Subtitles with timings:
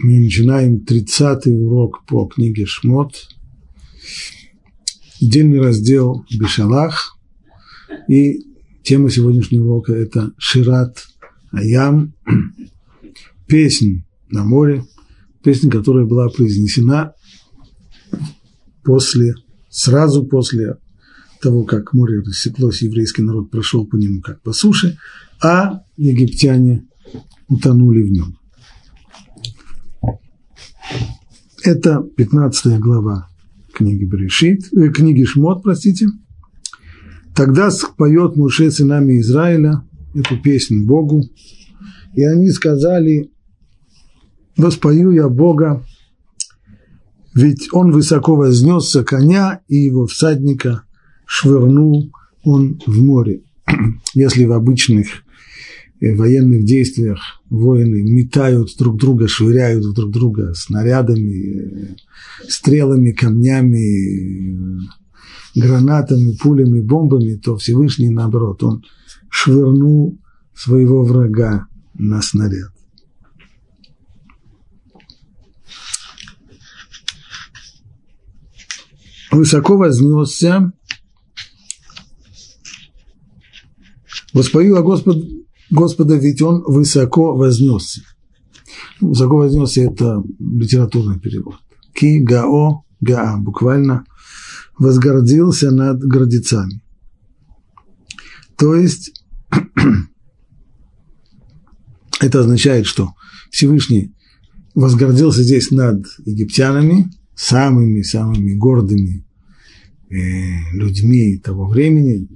[0.00, 3.16] Мы начинаем 30-й урок по книге Шмот.
[5.20, 7.18] Отдельный раздел Бешалах.
[8.06, 8.46] И
[8.84, 11.04] тема сегодняшнего урока– это Шират
[11.50, 12.14] Аям,
[13.48, 14.84] песнь на море,
[15.42, 17.14] песня, которая была произнесена
[18.84, 19.34] после,
[19.68, 20.76] сразу после
[21.42, 24.96] того, как море рассеклось, еврейский народ прошел по нему как по суше,
[25.42, 26.86] а египтяне
[27.48, 28.38] утонули в нем.
[31.64, 33.28] Это 15 глава
[33.72, 36.08] книги Брешит, э, книги Шмот, простите.
[37.34, 39.82] Тогда поет Муше сынами Израиля
[40.14, 41.24] эту песню Богу,
[42.14, 43.30] и они сказали,
[44.56, 45.84] воспою я Бога,
[47.34, 50.82] ведь он высоко вознесся коня, и его всадника
[51.26, 52.10] швырнул
[52.42, 53.42] он в море.
[54.14, 55.22] Если в обычных
[56.00, 61.96] Э, военных действиях воины метают друг друга, швыряют друг друга снарядами,
[62.48, 64.80] стрелами, камнями,
[65.56, 68.84] гранатами, пулями, бомбами, то Всевышний, наоборот, он
[69.28, 70.16] швырнул
[70.54, 72.70] своего врага на снаряд.
[79.32, 80.72] Высоко вознесся,
[84.32, 85.38] воспою о Господь
[85.70, 88.02] Господа, ведь он высоко вознесся.
[89.00, 91.56] Высоко вознесся– это литературный перевод.
[91.94, 94.04] Ки гао гаа, буквально
[94.78, 96.82] возгордился над гордецами.
[98.56, 99.12] То есть
[102.20, 103.14] это означает, что
[103.50, 104.14] Всевышний
[104.74, 109.24] возгордился здесь над египтянами, самыми-самыми гордыми
[110.10, 110.14] э,
[110.72, 112.28] людьми того времени,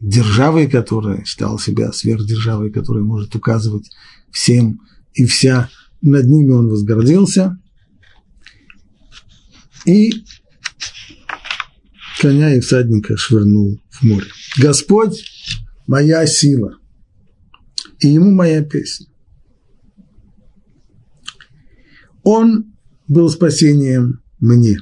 [0.00, 3.90] державой, которая считала себя сверхдержавой, которая может указывать
[4.30, 4.80] всем
[5.14, 5.70] и вся.
[6.02, 7.58] Над ними он возгордился.
[9.84, 10.24] И
[12.20, 14.26] коня и всадника швырнул в море.
[14.58, 15.24] Господь–
[15.86, 16.76] моя сила,
[18.00, 19.06] и ему моя песня.
[22.24, 22.74] Он
[23.06, 24.80] был спасением мне.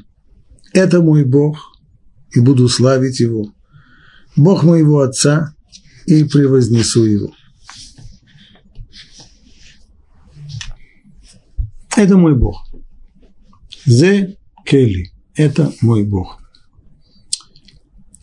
[0.72, 1.59] Это мой Бог,
[2.33, 3.53] и буду славить его–
[4.37, 5.55] Бог моего отца,
[6.06, 7.33] и превознесу его.
[11.97, 12.56] Это мой Бог.
[13.87, 15.12] Зе Кели.
[15.34, 16.41] Это мой Бог.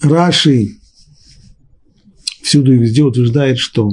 [0.01, 0.77] Раши
[2.41, 3.91] всюду и везде утверждает, что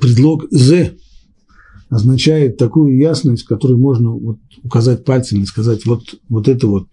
[0.00, 0.96] предлог «зе»
[1.90, 6.88] означает такую ясность, которую можно вот указать пальцем и сказать, вот, вот это вот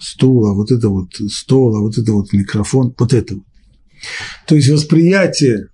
[0.00, 3.44] стул, а вот это вот стол, а вот это вот микрофон, вот это вот.
[4.46, 5.68] То есть восприятие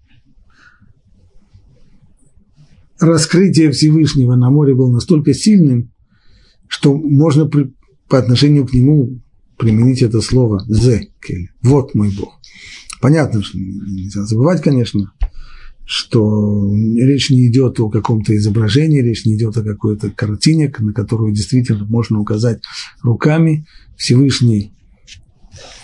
[3.00, 5.93] раскрытия Всевышнего на море было настолько сильным,
[6.69, 7.75] что можно при,
[8.09, 9.21] по отношению к нему
[9.59, 11.09] применить это слово «зе»,
[11.62, 12.41] «вот мой Бог».
[13.00, 15.12] Понятно, что нельзя забывать, конечно,
[15.84, 21.32] что речь не идет о каком-то изображении, речь не идет о какой-то картине, на которую
[21.32, 22.62] действительно можно указать
[23.03, 23.66] руками.
[23.97, 24.72] Всевышний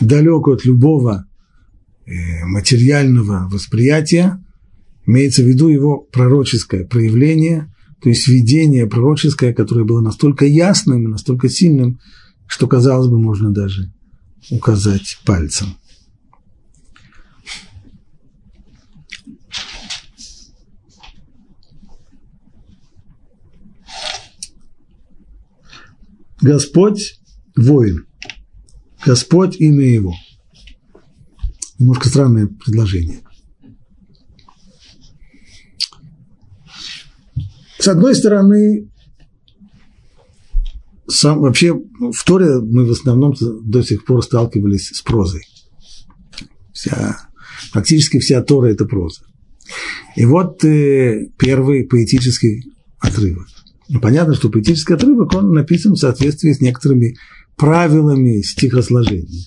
[0.00, 1.26] далек от любого
[2.06, 4.42] э, материального восприятия,
[5.06, 7.72] имеется в виду его пророческое проявление,
[8.02, 11.98] то есть видение пророческое, которое было настолько ясным настолько сильным,
[12.46, 13.92] что, казалось бы, можно даже
[14.50, 15.76] указать пальцем.
[26.40, 27.20] Господь
[27.56, 28.06] воин.
[29.04, 30.14] Господь имя его.
[31.78, 33.20] Немножко странное предложение.
[37.78, 38.90] С одной стороны,
[41.06, 45.42] сам, вообще в Торе мы в основном до сих пор сталкивались с прозой.
[46.72, 47.28] Вся,
[47.72, 49.22] практически вся Тора– это проза.
[50.16, 53.46] И вот э, первый поэтический отрывок.
[53.88, 57.16] Ну, понятно, что поэтический отрывок, он написан в соответствии с некоторыми
[57.56, 59.46] правилами стихосложения.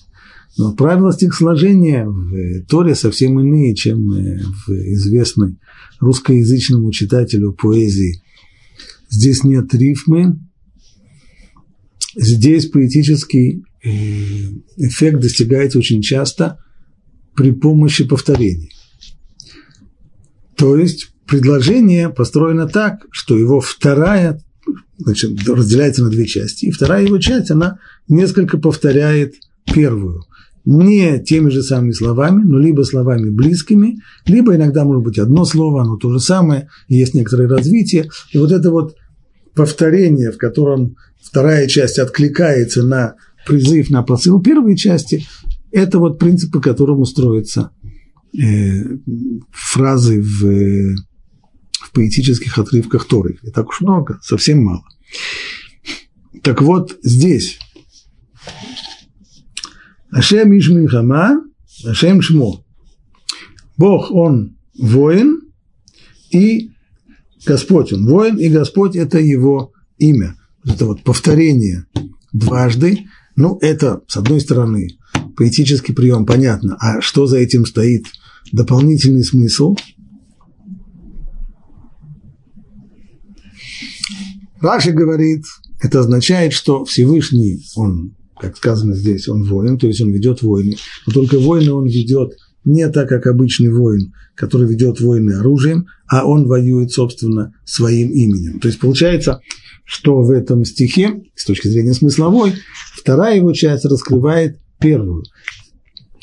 [0.58, 5.56] Но правила стихосложения в Торе совсем иные, чем в известной
[6.00, 8.22] русскоязычному читателю поэзии.
[9.08, 10.38] Здесь нет рифмы,
[12.16, 13.88] здесь поэтический э,
[14.76, 16.58] эффект достигается очень часто
[17.34, 18.72] при помощи повторений.
[20.56, 24.38] То есть предложение построено так, что его вторая,
[24.98, 30.24] значит, разделяется на две части, и вторая его часть, она несколько повторяет первую.
[30.66, 35.80] Не теми же самыми словами, но либо словами близкими, либо иногда может быть одно слово,
[35.80, 38.10] оно то же самое, есть некоторое развитие.
[38.32, 38.94] И вот это вот
[39.54, 43.14] повторение, в котором вторая часть откликается на
[43.46, 45.26] призыв, на посыл первой части,
[45.70, 47.70] это вот принцип, по которому строятся
[48.38, 48.98] э,
[49.50, 50.94] фразы в,
[51.92, 53.38] поэтических отрывках Торы.
[53.42, 54.84] Не так уж много, совсем мало.
[56.42, 57.58] Так вот, здесь
[60.10, 61.42] Ашем Ишминхама,
[61.84, 62.64] Ашем Шмо.
[63.76, 65.40] Бог, Он воин,
[66.30, 66.70] и
[67.46, 70.36] Господь, Он воин, и Господь– это Его имя.
[70.64, 71.86] Это вот повторение
[72.32, 73.06] дважды,
[73.36, 74.88] ну, это, с одной стороны,
[75.36, 76.76] поэтический прием, понятно.
[76.78, 78.06] А что за этим стоит?
[78.52, 79.76] Дополнительный смысл.
[84.62, 85.44] Раши говорит,
[85.80, 90.76] это означает, что Всевышний, он, как сказано здесь, он воин, то есть он ведет войны,
[91.06, 96.24] но только войны он ведет не так, как обычный воин, который ведет войны оружием, а
[96.24, 98.60] он воюет, собственно, своим именем.
[98.60, 99.40] То есть получается,
[99.84, 102.52] что в этом стихе, с точки зрения смысловой,
[102.94, 105.24] вторая его часть раскрывает первую.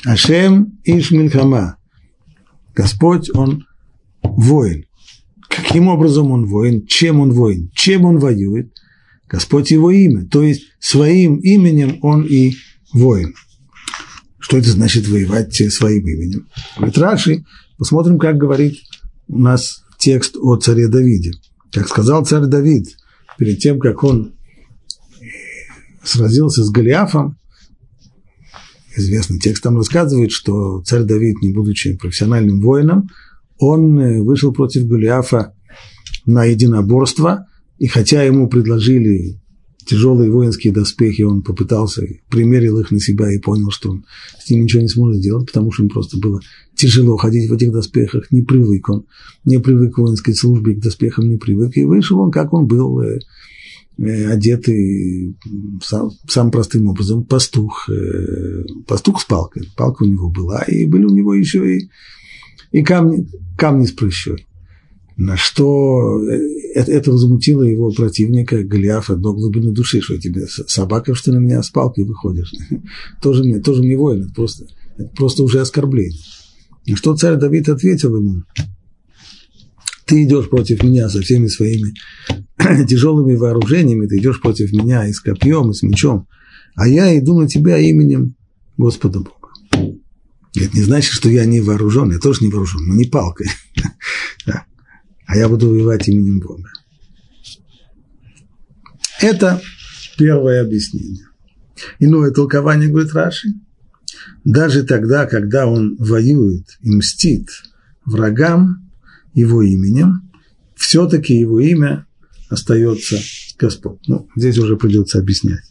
[0.06, 1.76] Ашем Иш Мильхама.
[2.74, 3.66] Господь, он
[4.24, 4.86] воин.
[5.50, 6.86] Каким образом он воин?
[6.86, 7.70] Чем он воин?
[7.74, 8.72] Чем он воюет?
[9.28, 10.26] Господь его имя.
[10.26, 12.54] То есть своим именем он и
[12.94, 13.34] воин.
[14.40, 16.48] Что это значит воевать своим именем?
[16.78, 17.46] Говорит Раши,
[17.78, 18.78] посмотрим, как говорит
[19.28, 21.34] у нас текст о царе Давиде.
[21.72, 22.96] Как сказал царь Давид,
[23.38, 24.34] перед тем, как он
[26.04, 27.38] сразился с Голиафом,
[28.96, 33.10] известный текст там рассказывает, что царь Давид, не будучи профессиональным воином,
[33.60, 35.54] он э, вышел против Голиафа
[36.26, 37.48] на единоборство,
[37.78, 39.40] и хотя ему предложили
[39.86, 44.06] тяжелые воинские доспехи, он попытался, примерил их на себя и понял, что он
[44.40, 46.42] с ним ничего не сможет сделать, потому что ему просто было
[46.76, 49.06] тяжело ходить в этих доспехах, не привык он,
[49.46, 53.02] не привык к воинской службе, к доспехам не привык, и вышел он, как он был,
[53.02, 53.20] э,
[53.98, 55.36] э, одетый
[55.84, 57.90] сам, самым простым образом, пастух,
[58.88, 61.90] пастух с палкой, палка у него была, и были у него еще и,
[62.72, 63.28] и камни,
[63.58, 64.46] камни с прыщой.
[65.18, 66.24] На что
[66.74, 71.62] это, это возмутило его противника Голиафа до глубины души, что тебе собака, что на меня
[71.62, 72.54] с палкой выходишь.
[73.22, 74.66] тоже мне, тоже мне воин, это просто,
[74.98, 76.22] это просто уже оскорбление.
[76.86, 78.44] И что царь Давид ответил ему?
[80.06, 81.94] Ты идешь против меня со всеми своими
[82.88, 86.28] тяжелыми вооружениями, ты идешь против меня и с копьем, и с мечом,
[86.76, 88.36] а я иду на тебя именем
[88.78, 89.39] Господа Бога.
[90.56, 93.48] Это не значит, что я не вооружен, я тоже не вооружен, но не палкой.
[95.30, 96.70] а я буду воевать именем Бога.
[99.22, 99.62] Это
[100.18, 101.26] первое объяснение.
[102.00, 103.50] Иное толкование, говорит Раши,
[104.44, 107.50] даже тогда, когда он воюет и мстит
[108.06, 108.90] врагам
[109.34, 110.32] его именем,
[110.76, 112.08] все-таки его имя
[112.50, 113.20] остается
[113.60, 114.00] Господь.
[114.08, 115.64] Ну, здесь уже придется объяснять.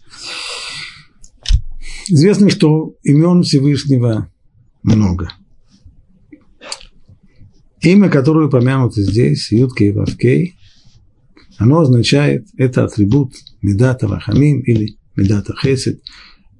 [2.07, 4.33] Известно, что имен Всевышнего
[4.83, 5.31] много–
[7.81, 10.57] Имя, которое упомянуто здесь, Юткей Вавкей,
[11.59, 16.01] оно означает, это атрибут Медата Рахамим или Медата Хесед.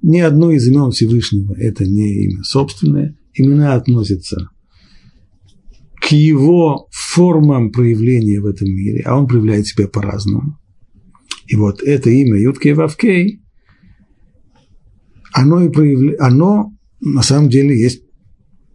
[0.01, 3.17] Ни одно из имен Всевышнего это не имя собственное.
[3.33, 4.49] Имена относятся
[6.01, 10.57] к его формам проявления в этом мире, а он проявляет себя по-разному.
[11.47, 13.41] И вот это имя Юткей Вавкей,
[15.33, 16.15] оно, и проявля...
[16.19, 18.03] оно на самом деле есть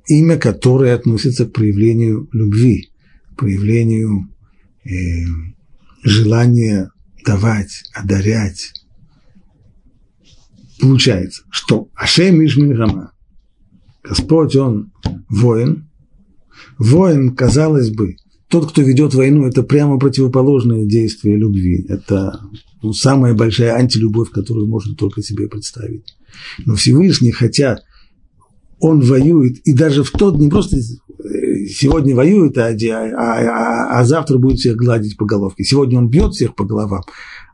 [0.07, 2.91] имя, которое относится к проявлению любви,
[3.37, 4.29] проявлению
[4.85, 4.91] э,
[6.03, 6.91] желания
[7.25, 8.73] давать, одарять.
[10.81, 13.13] Получается, что Ашем Ишмильгама,
[14.03, 14.93] Господь, Он
[15.29, 15.89] воин.
[16.79, 18.17] Воин, казалось бы,
[18.49, 21.87] тот, кто ведет войну, это прямо противоположное действие любви.
[21.89, 22.41] Это
[22.83, 26.17] ну, самая большая антилюбовь, которую можно только себе представить.
[26.67, 27.81] Но Всевышний, хотя
[28.87, 34.37] он воюет, и даже в тот, не просто сегодня воюет, а, а, а, а завтра
[34.37, 35.65] будет всех гладить по головке.
[35.65, 37.01] Сегодня он бьет всех по головам,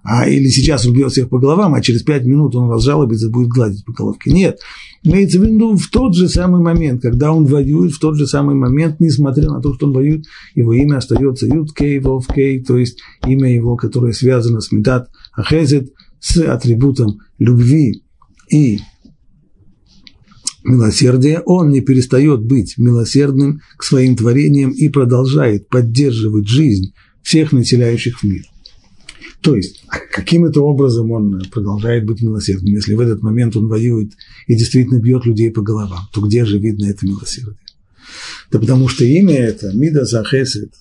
[0.03, 3.27] а, или сейчас он бьет всех по головам, а через пять минут он вас жалобится
[3.27, 4.33] и будет гладить по головке.
[4.33, 4.59] Нет,
[5.05, 8.57] имеется в виду в тот же самый момент, когда он воюет, в тот же самый
[8.57, 10.25] момент, несмотря на то, что он воюет,
[10.57, 15.11] его имя остается Юд Кей, Вов Кей, то есть имя его, которое связано с Медат
[15.33, 18.03] Ахезет, с атрибутом любви
[18.51, 18.81] и
[20.65, 28.21] милосердия, он не перестает быть милосердным к своим творениям и продолжает поддерживать жизнь всех населяющих
[28.21, 28.45] в мир.
[29.41, 34.13] То есть, каким это образом он продолжает быть милосердным, если в этот момент он воюет
[34.47, 37.57] и действительно бьет людей по головам, то где же видно это милосердие?
[38.51, 40.75] Да потому что имя это, Мида Захесет,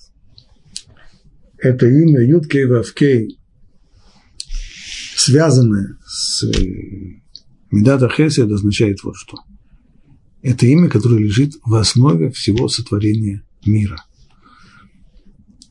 [1.58, 3.38] это имя Юткей Вавкей,
[5.16, 7.20] связанное с э,
[7.72, 9.38] Медата Хесед, означает вот что.
[10.42, 13.98] Это имя, которое лежит в основе всего сотворения мира.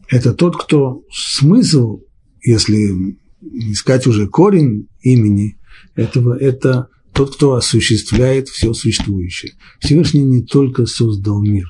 [0.08, 2.00] Это тот, кто смысл,
[2.42, 5.58] если искать уже корень имени
[5.94, 9.52] этого, это тот, кто осуществляет все существующее.
[9.80, 11.66] Всевышний не только создал мир.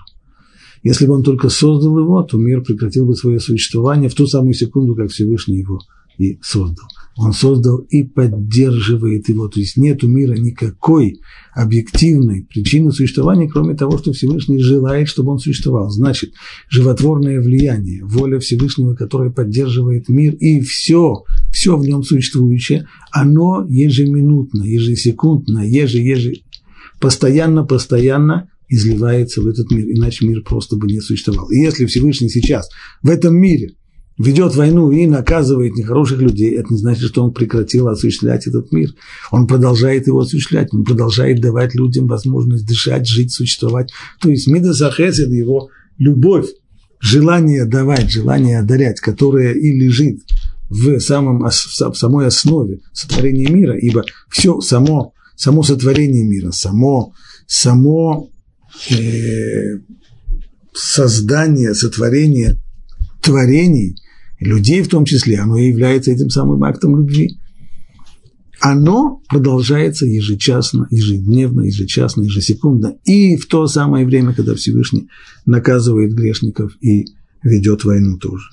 [0.82, 4.54] Если бы он только создал его, то мир прекратил бы свое существование в ту самую
[4.54, 5.80] секунду, как Всевышний его
[6.18, 6.86] и создал
[7.18, 9.48] он создал и поддерживает его.
[9.48, 11.20] То есть нет у мира никакой
[11.52, 15.90] объективной причины существования, кроме того, что Всевышний желает, чтобы он существовал.
[15.90, 16.32] Значит,
[16.68, 24.62] животворное влияние, воля Всевышнего, которая поддерживает мир, и все, все в нем существующее, оно ежеминутно,
[24.62, 26.34] ежесекундно, еже, еже,
[27.00, 31.50] постоянно, постоянно изливается в этот мир, иначе мир просто бы не существовал.
[31.50, 32.68] И если Всевышний сейчас
[33.02, 33.74] в этом мире
[34.18, 38.90] ведет войну и наказывает нехороших людей, это не значит, что он прекратил осуществлять этот мир.
[39.30, 43.90] Он продолжает его осуществлять, он продолжает давать людям возможность дышать, жить, существовать.
[44.20, 46.48] То есть Мидасахес– это его любовь,
[47.00, 50.20] желание давать, желание одарять, которое и лежит
[50.68, 57.14] в, самом, в самой основе сотворения мира, ибо все само, само сотворение мира, само,
[57.46, 58.30] само
[58.90, 59.78] э,
[60.74, 62.58] создание, сотворение
[63.22, 63.96] творений–
[64.40, 67.38] людей в том числе, оно и является этим самым актом любви.
[68.60, 75.08] Оно продолжается ежечасно, ежедневно, ежечасно, ежесекундно, и в то самое время, когда Всевышний
[75.46, 77.06] наказывает грешников и
[77.42, 78.48] ведет войну тоже.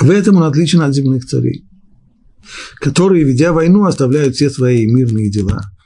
[0.00, 1.64] В этом он отличен от земных царей,
[2.76, 5.62] которые, ведя войну, оставляют все свои мирные дела–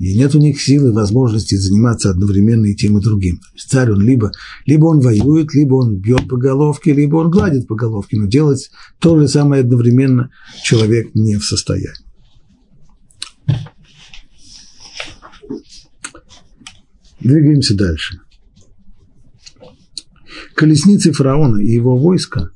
[0.00, 3.40] и нет у них силы, возможности заниматься одновременно и тем, и другим.
[3.54, 4.32] Царь он либо,
[4.64, 8.70] либо он воюет, либо он бьет по головке, либо он гладит по головке, но делать
[8.98, 10.30] то же самое одновременно
[10.64, 11.92] человек не в состоянии.
[17.20, 18.20] Двигаемся дальше.
[20.54, 22.48] Колесницы фараона и его войска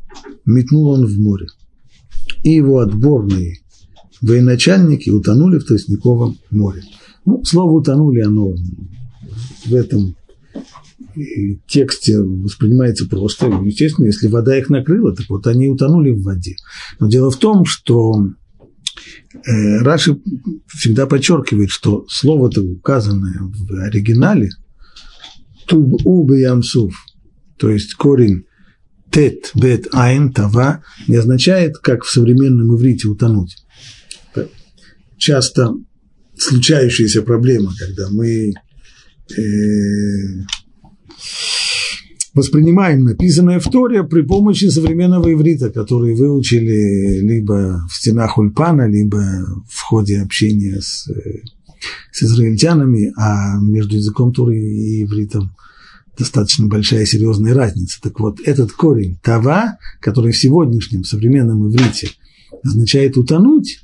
[0.47, 1.49] метнул он в море,
[2.43, 3.59] и его отборные
[4.23, 6.83] военачальники утонули в Тростниковом море.
[7.25, 8.55] Ну, слово «утонули» оно
[9.67, 10.17] в этом
[11.69, 13.47] тексте воспринимается просто.
[13.65, 16.57] Естественно, если вода их накрыла, так вот они утонули в воде.
[16.99, 18.31] Но дело в том, что
[19.35, 20.19] э, Раши
[20.67, 24.51] всегда подчеркивает, что слово-то указанное в оригинале
[25.67, 26.95] туб убы ямсуф,
[27.59, 28.45] то есть корень
[29.11, 33.57] тет бет айн тава не означает, как в современном иврите утонуть.
[35.17, 35.75] Часто
[36.37, 38.55] случающаяся проблема, когда мы
[39.31, 39.43] э,
[42.35, 49.23] воспринимаем написанное в Торе при помощи современного иврита, который выучили либо в стенах Ульпана, либо
[49.69, 51.09] в ходе общения с,
[52.13, 55.55] с израильтянами, а между языком Торы и ивритом
[56.19, 58.01] достаточно большая серьезная разница.
[58.03, 62.11] Так вот, этот корень «тава», который в сегодняшнем современном иврите
[62.63, 63.81] означает «утонуть»,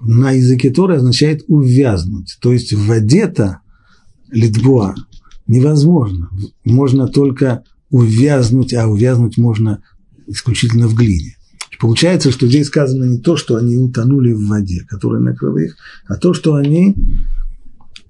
[0.00, 2.38] на языке Торы означает увязнуть.
[2.40, 3.60] То есть в воде-то
[4.30, 4.94] литбуа
[5.46, 6.30] невозможно.
[6.64, 9.82] Можно только увязнуть, а увязнуть можно
[10.26, 11.36] исключительно в глине.
[11.80, 15.76] Получается, что здесь сказано не то, что они утонули в воде, которая накрыла их,
[16.06, 16.96] а то, что они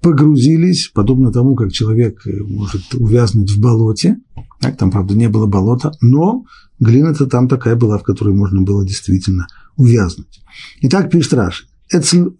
[0.01, 4.17] погрузились, подобно тому, как человек может увязнуть в болоте.
[4.59, 6.45] Так, там, правда, не было болота, но
[6.79, 10.41] глина-то там такая была, в которой можно было действительно увязнуть.
[10.81, 12.31] Итак, пишет Раши это,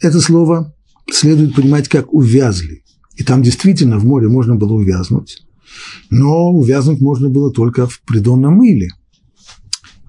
[0.00, 0.74] это слово
[1.10, 2.82] следует понимать как «увязли».
[3.16, 5.44] И там действительно в море можно было увязнуть,
[6.10, 8.88] но увязнуть можно было только в придонном мыле,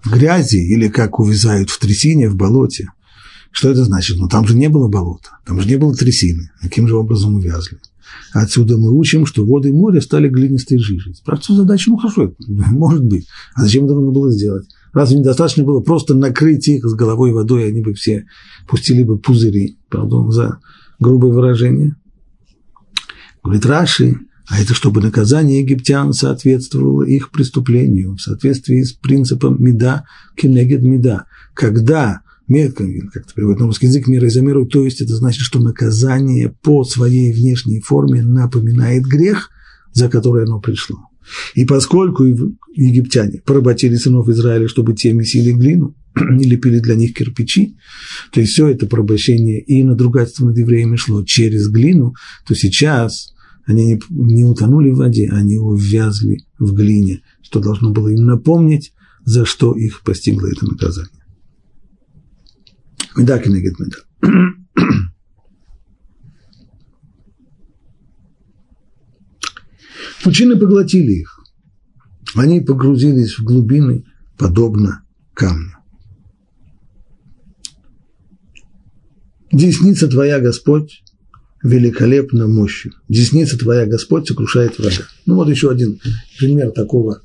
[0.03, 2.89] в грязи или как увязают в трясине, в болоте.
[3.51, 4.17] Что это значит?
[4.17, 6.51] Ну, там же не было болота, там же не было трясины.
[6.61, 7.77] Каким же образом увязли?
[8.33, 11.15] Отсюда мы учим, что воды моря стали глинистой жижей.
[11.15, 13.27] Спрашивается задача, ну хорошо, может быть.
[13.53, 14.67] А зачем это нужно было сделать?
[14.95, 18.27] Разве недостаточно было просто накрыть их с головой водой, и они бы все
[18.65, 20.59] пустили бы пузыри, пардон за
[20.99, 21.97] грубое выражение?
[23.43, 30.05] Говорит Раши, а это чтобы наказание египтян соответствовало их преступлению в соответствии с принципом меда
[30.37, 31.25] кенегед меда.
[31.53, 35.59] Когда метка, как это переводит на русский язык, мера изомеру, то есть это значит, что
[35.59, 39.49] наказание по своей внешней форме напоминает грех,
[39.91, 41.09] за который оно пришло.
[41.53, 47.77] И поскольку египтяне поработили сынов Израиля, чтобы те месили глину и лепили для них кирпичи,
[48.31, 52.13] то есть все это порабощение и надругательство над евреями шло через глину,
[52.47, 53.33] то сейчас
[53.65, 58.93] они не, не утонули в воде, они увязли в глине, что должно было им напомнить,
[59.23, 61.11] за что их постигло это наказание.
[63.17, 64.55] Меда кенегет меда.
[70.25, 71.39] Пучины поглотили их.
[72.33, 74.05] Они погрузились в глубины,
[74.39, 75.03] подобно
[75.35, 75.75] камню.
[79.51, 81.03] Десница твоя, Господь,
[81.61, 82.93] великолепна мощью.
[83.07, 85.07] Десница твоя, Господь, сокрушает врага.
[85.27, 86.01] Ну вот еще один
[86.39, 87.21] пример такого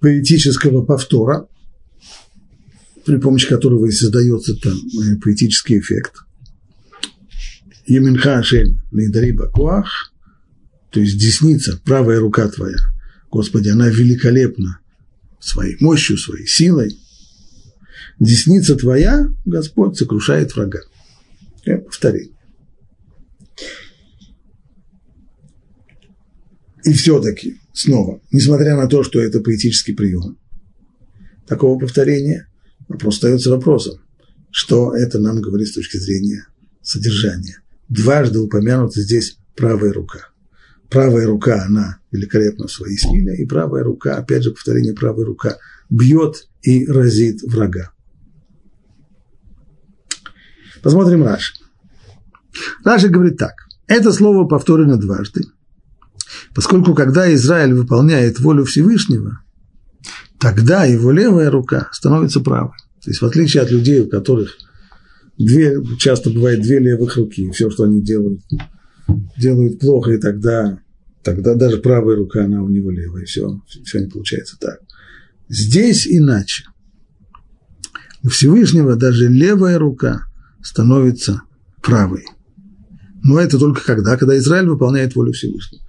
[0.00, 1.48] поэтического повтора,
[3.06, 6.12] при помощи которого и создается там э, поэтический эффект.
[7.86, 10.13] Еминха Ашем Нейдари Бакуах,
[10.94, 12.76] то есть десница, правая рука твоя,
[13.28, 14.78] Господи, она великолепна
[15.40, 16.96] своей мощью, своей силой.
[18.20, 20.82] Десница твоя, Господь, сокрушает врага.
[21.64, 22.36] Я повторение.
[26.84, 30.38] И все-таки, снова, несмотря на то, что это поэтический прием,
[31.48, 32.46] такого повторения,
[32.86, 33.98] вопрос остается вопросом,
[34.52, 36.46] что это нам говорит с точки зрения
[36.82, 37.62] содержания.
[37.88, 40.28] Дважды упомянута здесь правая рука.
[40.94, 45.56] Правая рука, она великолепна в своей силе, и правая рука, опять же, повторение правая рука,
[45.90, 47.90] бьет и разит врага.
[50.84, 51.54] Посмотрим Раши.
[52.84, 53.54] Раши говорит так.
[53.88, 55.42] Это слово повторено дважды.
[56.54, 59.40] Поскольку когда Израиль выполняет волю Всевышнего,
[60.38, 62.76] тогда его левая рука становится правой.
[63.02, 64.56] То есть в отличие от людей, у которых
[65.38, 68.42] две, часто бывает две левых руки, все, что они делают,
[69.36, 70.78] делают плохо, и тогда,
[71.24, 74.80] тогда даже правая рука, она у него левая, все, все не получается так.
[75.48, 76.64] Здесь иначе.
[78.22, 80.26] У Всевышнего даже левая рука
[80.62, 81.42] становится
[81.82, 82.24] правой.
[83.22, 84.16] Но это только когда?
[84.16, 85.82] Когда Израиль выполняет волю Всевышнего.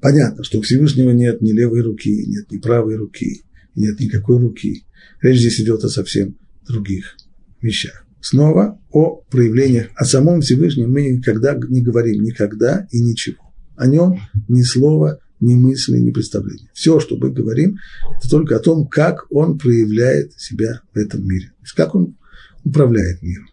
[0.00, 3.42] Понятно, что у Всевышнего нет ни левой руки, нет ни правой руки,
[3.74, 4.84] нет никакой руки.
[5.22, 6.36] Речь здесь идет о совсем
[6.66, 7.16] других
[7.62, 8.04] вещах.
[8.20, 9.88] Снова о проявлениях.
[9.96, 13.43] О самом Всевышнем мы никогда не говорим, никогда и ничего.
[13.76, 16.70] О нем ни слова, ни мысли, ни представления.
[16.74, 17.78] Все, что мы говорим,
[18.18, 21.48] это только о том, как он проявляет себя в этом мире.
[21.48, 22.16] То есть как он
[22.64, 23.46] управляет миром.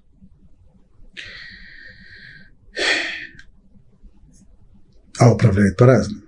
[5.17, 6.21] А управляет по-разному.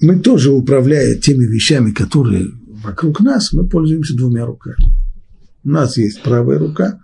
[0.00, 2.46] мы тоже, управляя теми вещами, которые
[2.84, 4.76] вокруг нас, мы пользуемся двумя руками.
[5.64, 7.00] У нас есть правая рука.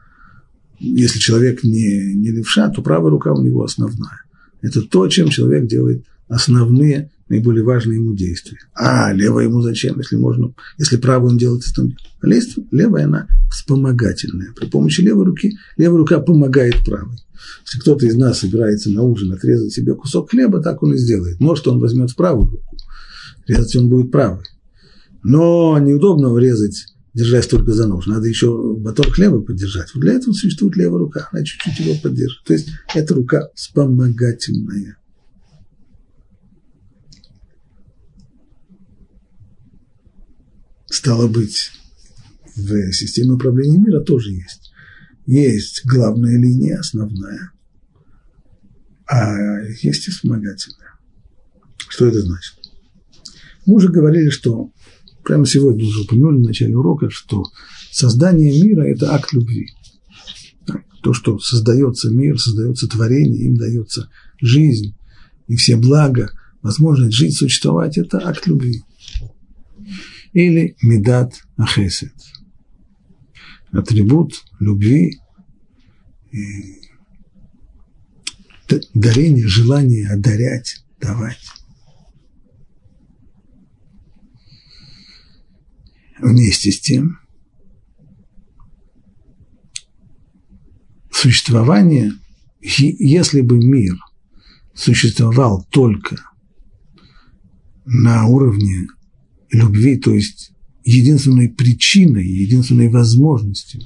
[0.83, 4.23] Если человек не, не левша, то правая рука у него основная.
[4.63, 8.59] Это то, чем человек делает основные, наиболее важные ему действия.
[8.75, 11.97] А левая ему зачем, если можно, если правую он делает основные.
[12.21, 14.53] А левая, она вспомогательная.
[14.59, 17.17] При помощи левой руки, левая рука помогает правой.
[17.65, 21.39] Если кто-то из нас собирается на ужин отрезать себе кусок хлеба, так он и сделает.
[21.39, 22.77] Может, он возьмет в правую руку,
[23.47, 24.45] резать он будет правый.
[25.23, 28.07] Но неудобно резать, держась только за нож.
[28.07, 29.93] Надо еще батон хлеба поддержать.
[29.95, 32.45] Вот для этого существует левая рука, она чуть-чуть его поддержит.
[32.45, 34.97] То есть эта рука вспомогательная.
[40.87, 41.71] Стало быть,
[42.55, 44.73] в системе управления мира тоже есть.
[45.27, 47.53] Есть главная линия, основная,
[49.07, 50.99] а есть и вспомогательная.
[51.89, 52.55] Что это значит?
[53.65, 54.73] Мы уже говорили, что
[55.25, 57.45] прямо сегодня уже упомянули в начале урока, что
[57.91, 59.69] создание мира– это акт любви.
[61.03, 64.09] То, что создается мир, создается творение, им дается
[64.41, 64.95] жизнь
[65.49, 66.31] и все блага,
[66.63, 68.83] возможность жить, существовать– это акт любви.
[70.33, 72.13] Или медат ахесет–
[73.73, 75.19] атрибут любви,
[78.95, 81.39] дарение, желание одарять, давать.
[86.23, 87.19] Вместе с тем,
[91.11, 92.13] существование,
[92.61, 93.97] если бы мир
[94.73, 96.17] существовал только
[97.85, 98.87] на уровне
[99.51, 100.53] любви, то есть
[100.85, 103.83] единственной причиной, единственной возможностью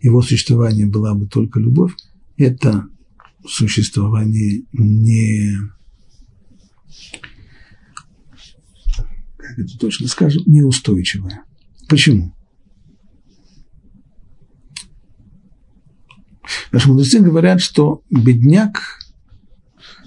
[0.00, 1.92] его существования была бы только любовь,
[2.38, 2.88] это
[3.46, 5.58] существование не,
[9.36, 11.44] как это точно скажем, неустойчивое.
[11.90, 12.32] Почему?
[16.70, 19.00] Наши мудрецы говорят, что бедняк,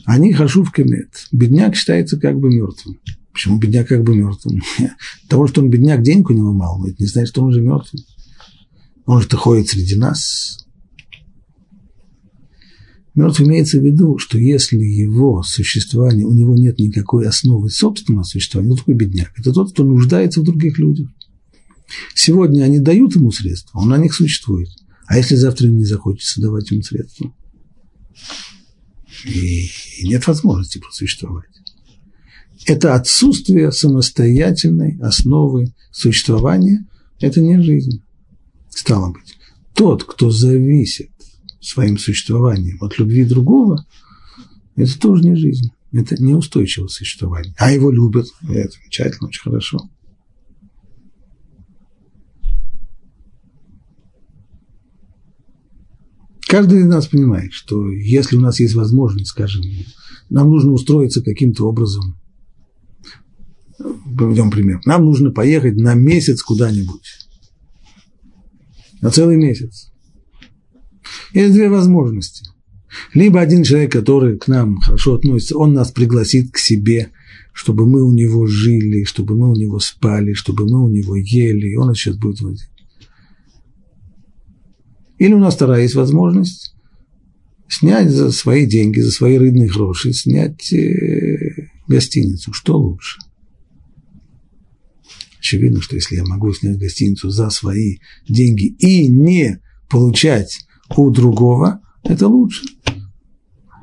[0.05, 1.27] они хожу в комет.
[1.33, 2.99] Бедняк считается как бы мертвым.
[3.33, 4.61] Почему бедняк как бы мертвым?
[5.27, 7.61] Того, что он бедняк, денег у него мало, но это не значит, что он уже
[7.61, 8.05] мертвый.
[9.05, 10.65] Он же ходит среди нас.
[13.13, 18.71] Мертв имеется в виду, что если его существование, у него нет никакой основы собственного существования,
[18.71, 19.33] он такой бедняк.
[19.37, 21.09] Это тот, кто нуждается в других людях.
[22.15, 24.69] Сегодня они дают ему средства, он на них существует.
[25.07, 27.33] А если завтра им не захочется давать ему средства?
[29.25, 29.69] И,
[30.03, 31.49] нет возможности просуществовать.
[32.65, 36.85] Это отсутствие самостоятельной основы существования,
[37.19, 38.01] это не жизнь.
[38.69, 39.37] Стало быть,
[39.73, 41.11] тот, кто зависит
[41.61, 43.85] своим существованием от любви другого,
[44.75, 47.53] это тоже не жизнь, это неустойчивое существование.
[47.57, 49.89] А его любят, это замечательно, очень хорошо.
[56.53, 59.63] Каждый из нас понимает, что если у нас есть возможность, скажем,
[60.29, 62.19] нам нужно устроиться каким-то образом,
[63.79, 67.27] приведем пример, нам нужно поехать на месяц куда-нибудь,
[69.01, 69.91] на целый месяц.
[71.33, 72.47] Есть две возможности.
[73.15, 77.09] Либо один человек, который к нам хорошо относится, он нас пригласит к себе,
[77.51, 81.69] чтобы мы у него жили, чтобы мы у него спали, чтобы мы у него ели,
[81.69, 82.72] и он нас сейчас будет возить.
[85.17, 86.73] Или у нас вторая есть возможность
[87.67, 92.53] снять за свои деньги, за свои рыбные гроши, снять э, гостиницу.
[92.53, 93.19] Что лучше?
[95.39, 97.97] Очевидно, что если я могу снять гостиницу за свои
[98.27, 100.59] деньги и не получать
[100.95, 102.65] у другого, это лучше.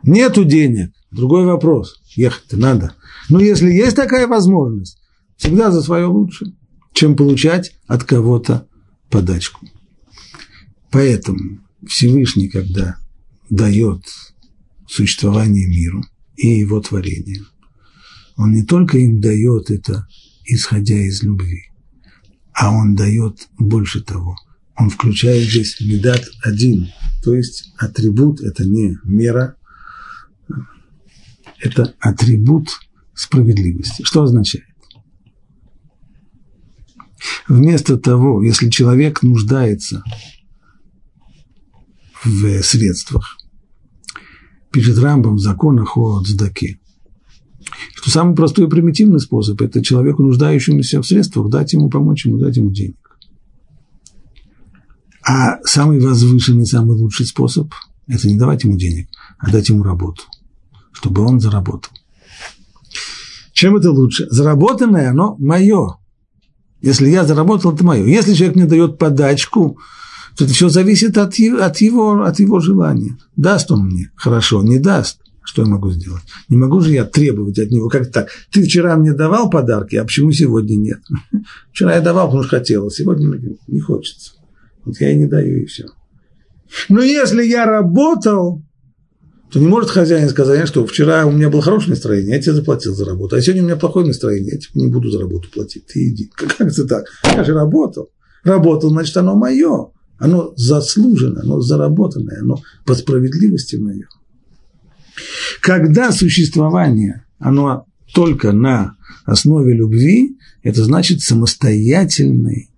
[0.03, 2.01] Нету денег, другой вопрос.
[2.17, 2.95] Ехать-то надо.
[3.29, 4.99] Но если есть такая возможность,
[5.37, 6.47] всегда за свое лучше,
[6.95, 8.67] чем получать от кого-то
[9.11, 9.61] подачку.
[10.91, 12.97] Поэтому Всевышний, когда
[13.49, 14.03] дает
[14.87, 16.05] существование миру
[16.37, 17.47] и его творению,
[18.37, 20.07] он не только им дает это,
[20.45, 21.71] исходя из любви,
[22.53, 24.37] а он дает больше того.
[24.77, 26.89] Он включает здесь медат один,
[27.23, 29.57] то есть атрибут– это не мера,
[31.61, 32.69] это атрибут
[33.15, 34.03] справедливости.
[34.03, 34.65] Что означает?
[37.47, 40.03] Вместо того, если человек нуждается
[42.25, 43.37] в средствах.
[44.71, 46.79] Пишет Рамбам в законах о цдаке.
[47.95, 52.39] Что самый простой и примитивный способ– это человеку, нуждающемуся в средствах, дать ему, помочь ему,
[52.39, 52.97] дать ему денег.
[55.23, 57.73] А самый возвышенный, самый лучший способ–
[58.07, 60.23] это не давать ему денег, а дать ему работу,
[60.93, 61.93] чтобы он заработал.
[63.53, 64.27] Чем это лучше?
[64.31, 65.99] Заработанное оно мое.
[66.81, 68.07] Если я заработал, это мое.
[68.07, 69.79] Если человек мне дает подачку,
[70.41, 73.17] это все зависит от, от, его, от его желания.
[73.37, 74.11] Даст он мне?
[74.15, 75.21] Хорошо, не даст.
[75.43, 76.23] Что я могу сделать?
[76.49, 78.29] Не могу же я требовать от него, как так?
[78.53, 81.01] Ты вчера мне давал подарки, а почему сегодня нет?
[81.73, 84.33] Вчера я давал, потому что хотел, а сегодня не хочется.
[84.85, 85.87] Вот я и не даю, и все.
[86.89, 88.63] Но если я работал,
[89.51, 92.95] то не может хозяин сказать, что вчера у меня было хорошее настроение, я тебе заплатил
[92.95, 95.87] за работу, а сегодня у меня плохое настроение, я тебе не буду за работу платить,
[95.87, 96.31] ты иди.
[96.37, 97.07] Как это так?
[97.25, 98.11] Я же работал.
[98.45, 99.91] Работал, значит, оно мое.
[100.21, 104.07] Оно заслужено, оно заработанное, оно по справедливости мое.
[105.63, 112.71] Когда существование, оно только на основе любви, это значит самостоятельной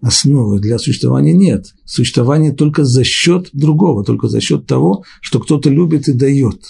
[0.00, 1.74] основы для существования нет.
[1.84, 6.64] Существование только за счет другого, только за счет того, что кто-то любит и дает.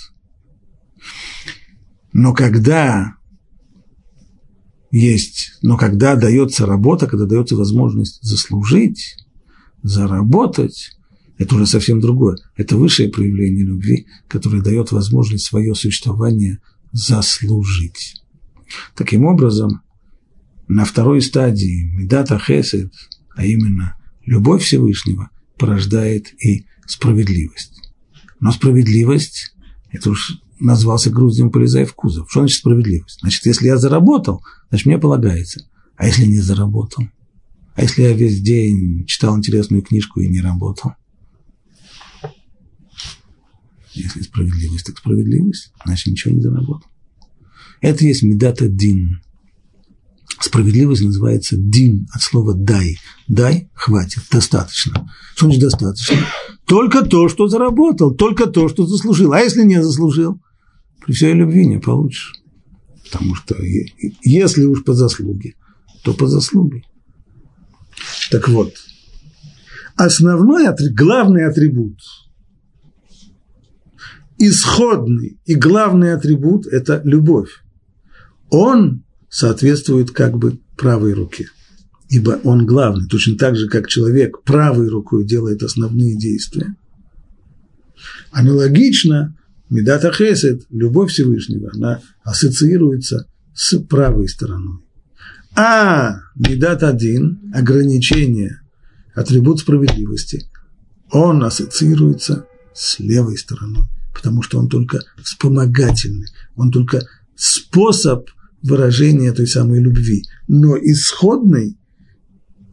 [2.15, 3.13] Но когда
[4.91, 9.19] есть, но когда дается работа, когда дается возможность заслужить,
[9.83, 10.91] заработать,
[11.39, 12.37] это уже совсем другое.
[12.57, 16.59] Это высшее проявление любви, которое дает возможность свое существование
[16.93, 18.23] заслужить.
[18.97, 19.83] Таким образом,
[20.67, 22.93] на второй стадии Медата Хесед,
[23.37, 27.81] а именно любовь Всевышнего, порождает и справедливость.
[28.41, 29.55] Но справедливость,
[29.91, 32.31] это уж назвался груздем полезая в кузов.
[32.31, 33.21] Что значит справедливость?
[33.21, 35.61] Значит, если я заработал, значит, мне полагается.
[35.97, 37.05] А если не заработал?
[37.79, 40.95] А если я весь день читал интересную книжку и не работал?
[43.95, 46.91] Если справедливость, так справедливость, значит, ничего не заработал.
[47.81, 49.21] Это есть медата дин.
[50.41, 52.99] Справедливость называется дин от слова дай.
[53.29, 55.09] Дай, хватит, достаточно.
[55.37, 56.17] Что значит достаточно?
[56.67, 59.33] Только то, что заработал, только то, что заслужил.
[59.33, 60.43] А если не заслужил,
[61.07, 62.35] при всей любви не получишь.
[63.05, 63.55] Потому что
[64.25, 65.55] если уж по заслуге,
[66.03, 66.83] то по заслуге.
[68.31, 68.75] Так вот,
[69.97, 71.99] основной, главный атрибут,
[74.39, 77.51] исходный и главный атрибут– это любовь.
[78.51, 81.49] Он соответствует как бы правой руке,
[82.09, 86.75] ибо он главный, точно так же, как человек правой рукой делает основные действия.
[88.31, 89.37] Аналогично,
[89.71, 94.79] Медата Хесед, любовь Всевышнего, она ассоциируется с правой стороной.
[95.55, 98.61] А медат один, ограничение,
[99.15, 100.49] атрибут справедливости,
[101.11, 103.85] он ассоциируется с левой стороной,
[104.15, 108.29] потому что он только вспомогательный, он только способ
[108.63, 110.25] выражения той самой любви.
[110.47, 111.77] Но исходный,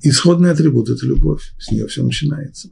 [0.01, 2.69] исходный атрибут– это любовь, с нее все начинается.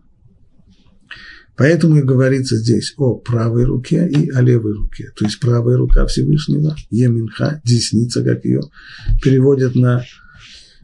[1.55, 5.11] Поэтому и говорится здесь о правой руке и о левой руке.
[5.15, 8.61] То есть правая рука Всевышнего, Еминха, десница, как ее
[9.21, 10.03] переводят на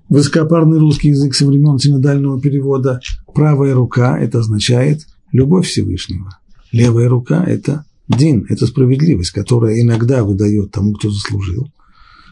[0.10, 3.00] высокопарный русский язык со времен синодального перевода.
[3.34, 6.38] Правая рука– это означает любовь Всевышнего.
[6.72, 11.72] Левая рука– это дин, это справедливость, которая иногда выдает тому, кто заслужил,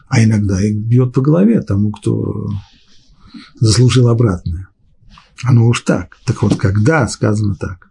[0.08, 2.48] а иногда и бьет по голове тому, кто
[3.58, 4.68] заслужил обратное.
[5.44, 6.16] Оно уж так.
[6.24, 7.87] Так вот, когда сказано так,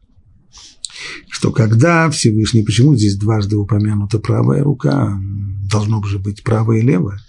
[1.29, 5.19] что когда Всевышний, почему здесь дважды упомянута правая рука,
[5.69, 7.19] должно же быть правая и левая,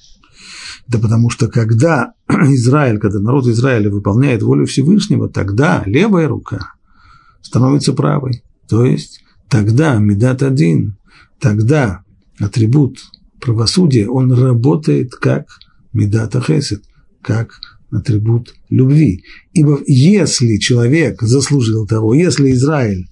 [0.87, 6.73] да потому что когда Израиль, когда народ Израиля выполняет волю Всевышнего, тогда левая рука
[7.43, 8.43] становится правой.
[8.69, 10.97] То есть тогда Медат один,
[11.41, 12.03] тогда
[12.39, 12.99] атрибут
[13.41, 15.47] правосудия, он работает как
[15.93, 16.85] Медата Хесед,
[17.23, 19.25] как атрибут любви.
[19.53, 23.08] Ибо если человек заслужил того, если Израиль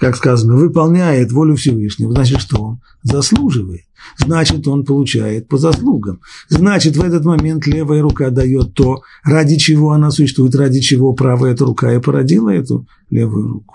[0.00, 3.82] как сказано, выполняет волю Всевышнего, значит, что он заслуживает.
[4.16, 6.20] Значит, он получает по заслугам.
[6.48, 11.52] Значит, в этот момент левая рука дает то, ради чего она существует, ради чего правая
[11.52, 13.74] эта рука и породила эту левую руку.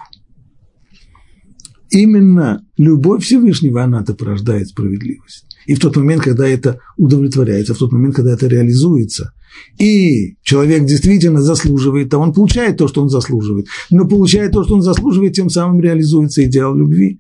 [1.92, 5.55] Именно любовь Всевышнего, она-то порождает справедливость.
[5.66, 9.32] И в тот момент, когда это удовлетворяется, в тот момент, когда это реализуется–
[9.78, 13.68] и человек действительно заслуживает, то он получает то, что он заслуживает.
[13.90, 17.20] Но получает то, что он заслуживает, тем самым реализуется идеал любви,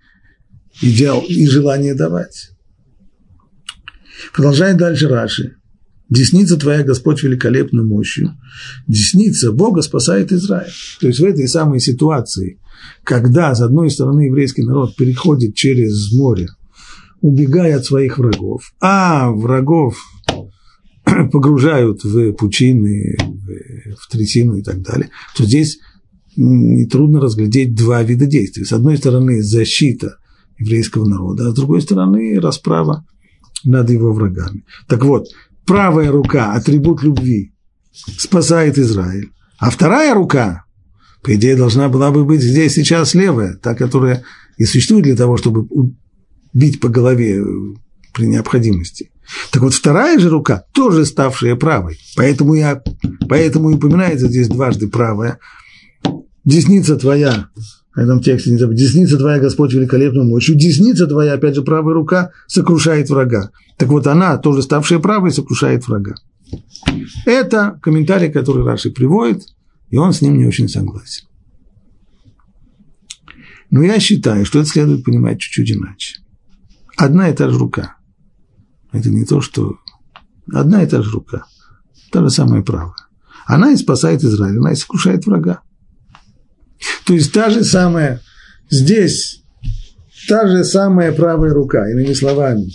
[0.81, 2.51] идеал и желание давать.
[4.33, 5.55] Продолжает дальше Раши.
[6.09, 8.37] Десница твоя, Господь, великолепной мощью.
[8.87, 10.71] Десница Бога спасает Израиль.
[11.01, 12.59] То есть в этой самой ситуации,
[13.03, 16.47] когда, с одной стороны, еврейский народ переходит через море,
[17.25, 19.97] убегая от своих врагов, а врагов
[21.31, 23.17] погружают в пучины,
[23.99, 25.79] в трясину и так далее, то здесь
[26.35, 28.63] нетрудно разглядеть два вида действий.
[28.63, 30.17] С одной стороны, защита
[30.59, 33.03] еврейского народа, а с другой стороны, расправа
[33.63, 34.63] над его врагами.
[34.87, 35.25] Так вот,
[35.65, 37.53] правая рука, атрибут любви,
[37.91, 40.65] спасает Израиль, а вторая рука,
[41.23, 44.23] по идее, должна была бы быть здесь сейчас левая, та, которая
[44.57, 45.67] и существует для того, чтобы
[46.55, 47.45] бить по голове
[48.13, 49.11] при необходимости.
[49.51, 52.81] Так вот, вторая же рука, тоже ставшая правой, поэтому, я,
[53.27, 55.39] поэтому и упоминается здесь дважды правая.
[56.45, 57.49] Десница твоя,
[57.95, 61.95] в этом тексте не забудь, десница твоя, Господь, великолепную мощью, десница твоя, опять же, правая
[61.95, 63.49] рука, сокрушает врага.
[63.77, 66.15] Так вот, она, тоже ставшая правой, сокрушает врага.
[67.25, 69.41] Это комментарий, который Раши приводит,
[69.89, 71.27] и он с ним не очень согласен.
[73.71, 76.19] Но я считаю, что это следует понимать чуть-чуть иначе.
[76.97, 77.97] Одна и та же рука–
[78.91, 79.75] это не то, что
[80.53, 81.45] одна и та же рука,
[82.11, 82.93] та же самая правая.
[83.45, 85.61] Она и спасает Израиль, она и сокрушает врага.
[87.05, 88.21] То есть та же самая,
[88.69, 89.43] здесь
[90.27, 92.71] та же самая правая рука, иными словами,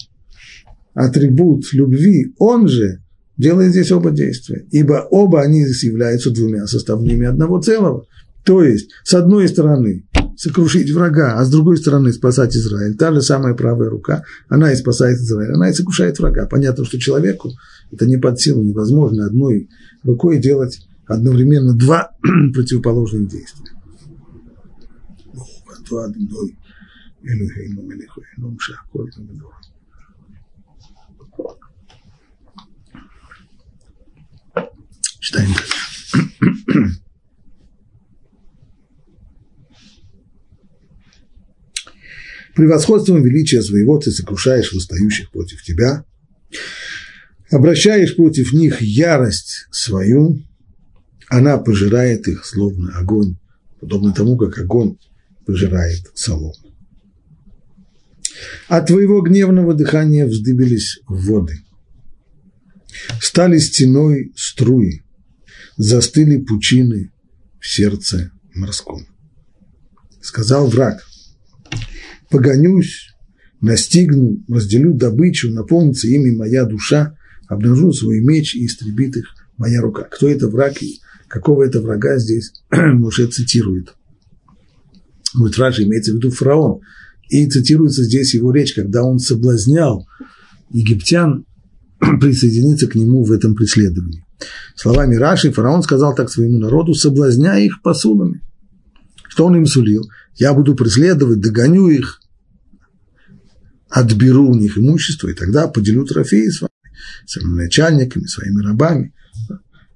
[0.94, 3.02] атрибут любви, он же
[3.37, 8.06] делает здесь оба действия, ибо оба они здесь являются двумя составными одного целого.
[8.44, 10.04] То есть, с одной стороны,
[10.40, 12.96] сокрушить врага, а с другой стороны спасать Израиль.
[12.96, 16.46] Та же самая правая рука, она и спасает Израиль, она и сокрушает врага.
[16.46, 17.50] Понятно, что человеку
[17.92, 19.68] это не под силу, невозможно одной
[20.03, 22.12] рукой делать одновременно два
[22.55, 23.66] противоположных действия.
[35.20, 36.57] Читаем дальше.
[42.61, 46.05] превосходством величия своего ты сокрушаешь восстающих против тебя,
[47.51, 50.42] обращаешь против них ярость свою,
[51.29, 53.38] она пожирает их, словно огонь,
[53.81, 54.99] подобно тому, как огонь
[55.46, 56.55] пожирает солому.
[58.68, 61.61] От твоего гневного дыхания вздыбились воды,
[63.23, 65.03] стали стеной струи,
[65.79, 67.11] застыли пучины
[67.59, 69.07] в сердце морском.
[70.20, 71.07] Сказал враг,
[72.31, 73.14] погонюсь,
[73.61, 77.16] настигну, разделю добычу, наполнится ими моя душа,
[77.49, 80.05] обнажу свой меч и истребит их моя рука.
[80.05, 83.95] Кто это враг и какого это врага здесь Муше цитирует.
[85.35, 86.81] Будет Раша имеется в виду фараон.
[87.29, 90.07] И цитируется здесь его речь, когда он соблазнял
[90.71, 91.45] египтян
[92.21, 94.25] присоединиться к нему в этом преследовании.
[94.75, 98.40] Словами Раши фараон сказал так своему народу, соблазняя их посулами.
[99.29, 100.09] Что он им сулил?
[100.35, 102.19] Я буду преследовать, догоню их,
[103.90, 106.70] отберу у них имущество, и тогда поделю трофеи с вами,
[107.26, 109.12] своими начальниками, своими рабами.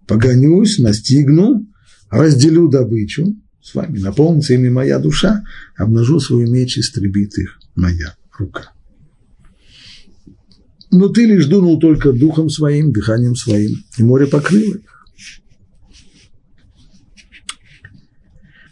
[0.06, 1.66] Погонюсь, настигну,
[2.10, 5.42] разделю добычу с вами, наполнится ими моя душа,
[5.76, 8.72] обнажу свой меч, истребит их моя рука.
[10.90, 15.06] Но ты лишь дунул только духом своим, дыханием своим, и море покрыло их.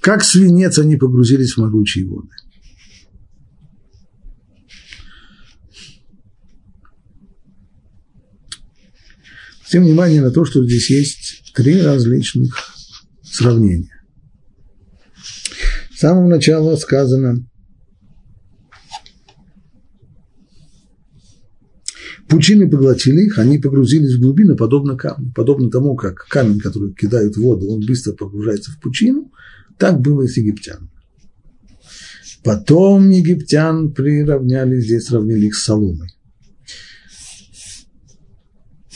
[0.00, 2.34] Как свинец они погрузились в могучие воды.
[9.72, 12.54] Тем внимание на то, что здесь есть три различных
[13.22, 14.04] сравнения.
[15.94, 17.48] С самого начала сказано,
[22.28, 25.32] Пучины поглотили их, они погрузились в глубину, подобно камню.
[25.34, 29.32] Подобно тому, как камень, который кидают в воду, он быстро погружается в пучину,
[29.78, 30.90] так было и с египтянами.
[32.44, 36.10] Потом египтян приравняли, здесь сравнили их с соломой.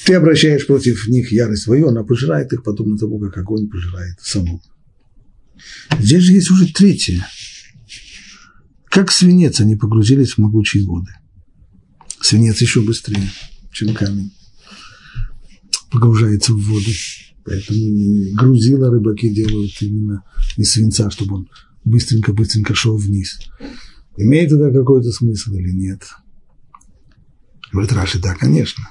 [0.06, 4.62] Ты обращаешь против них ярость свою, она пожирает их, подобно тому, как огонь пожирает солому.
[5.98, 7.26] Здесь же есть уже третье.
[8.84, 11.10] Как свинец они погрузились в могучие воды.
[12.20, 13.28] Свинец еще быстрее,
[13.72, 14.32] чем камень.
[15.90, 16.90] Погружается в воду.
[17.44, 20.22] Поэтому грузила рыбаки делают именно
[20.56, 21.48] из свинца, чтобы он
[21.84, 23.40] быстренько-быстренько шел вниз.
[24.16, 26.04] Имеет это какой-то смысл или нет?
[27.72, 28.88] Говорит Раши, да, конечно.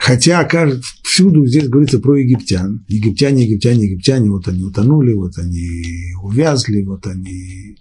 [0.00, 2.86] Хотя кажется, всюду здесь говорится про египтян.
[2.88, 7.76] Египтяне, египтяне, египтяне, вот они утонули, вот они увязли, вот они...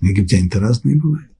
[0.00, 1.30] Египтяне-то разные бывают.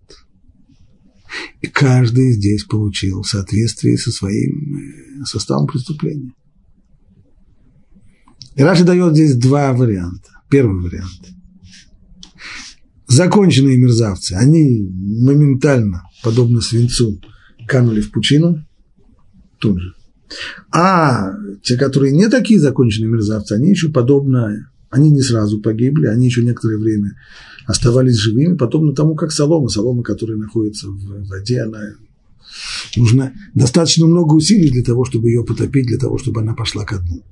[1.62, 6.32] И каждый здесь получил в соответствии со своим э, составом преступления.
[8.54, 10.30] И Раши дает здесь два варианта.
[10.48, 11.28] Первый вариант.
[13.08, 17.20] Законченные мерзавцы, они моментально, подобно свинцу,
[17.66, 18.64] канули в пучину
[19.58, 19.94] тут же.
[20.72, 26.26] А те, которые не такие законченные мерзавцы, они еще подобно, они не сразу погибли, они
[26.26, 27.14] еще некоторое время
[27.66, 31.80] оставались живыми, подобно тому, как солома, солома, которая находится в воде, она
[32.96, 36.98] нужно достаточно много усилий для того, чтобы ее потопить, для того, чтобы она пошла ко
[36.98, 37.22] дну.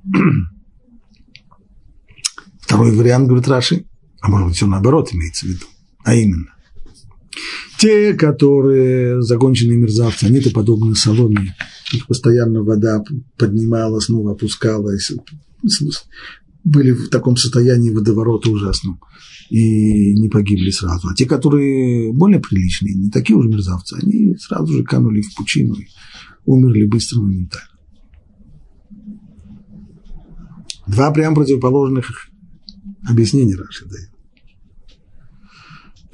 [2.59, 3.85] Второй вариант, говорит Раши,
[4.21, 5.65] а может быть, все наоборот имеется в виду,
[6.03, 6.53] а именно,
[7.77, 11.55] те, которые законченные мерзавцы, они-то подобны соломе,
[11.93, 13.03] их постоянно вода
[13.37, 15.11] поднимала, снова опускалась,
[16.63, 18.99] были в таком состоянии водоворота ужасном
[19.49, 21.07] и не погибли сразу.
[21.07, 25.75] А те, которые более приличные, не такие уже мерзавцы, они сразу же канули в пучину
[25.75, 25.87] и
[26.45, 27.69] умерли быстро, моментально.
[30.87, 32.29] Два прям противоположных
[33.07, 34.09] объяснения Раши дает.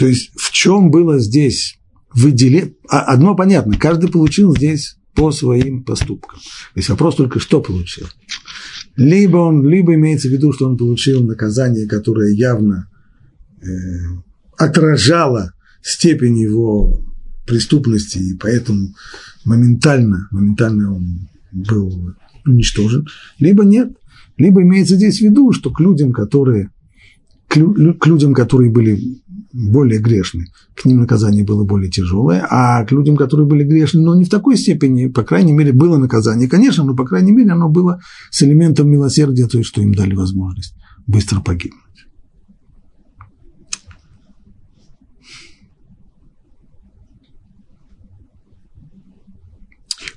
[0.04, 1.80] То есть в чем было здесь
[2.14, 2.74] выделение?
[2.90, 6.40] А, одно понятно, каждый получил здесь по своим поступкам.
[6.40, 8.08] То есть вопрос только, что получил.
[8.98, 12.90] Либо он, либо имеется в виду, что он получил наказание, которое явно
[13.62, 13.66] э,
[14.58, 17.00] отражало степень его
[17.48, 18.90] преступности, и поэтому
[19.46, 22.14] моментально, моментально он был
[22.46, 23.08] уничтожен,
[23.40, 23.94] либо нет.
[24.36, 26.72] Либо имеется здесь в виду, что к людям, которые,
[27.48, 29.23] к людям, которые были
[29.54, 34.16] более грешны, к ним наказание было более тяжелое, а к людям, которые были грешны, но
[34.16, 37.70] не в такой степени, по крайней мере, было наказание, конечно, но, по крайней мере, оно
[37.70, 41.82] было с элементом милосердия, то есть, что им дали возможность быстро погибнуть.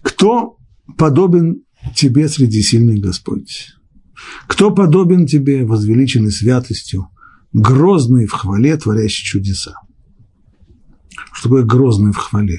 [0.01, 0.57] Кто
[0.97, 1.63] подобен
[1.95, 3.75] тебе среди сильных Господь?
[4.47, 7.11] Кто подобен тебе, возвеличенный святостью,
[7.57, 9.75] грозный в хвале, творящий чудеса.
[11.33, 12.59] Что такое грозный в хвале?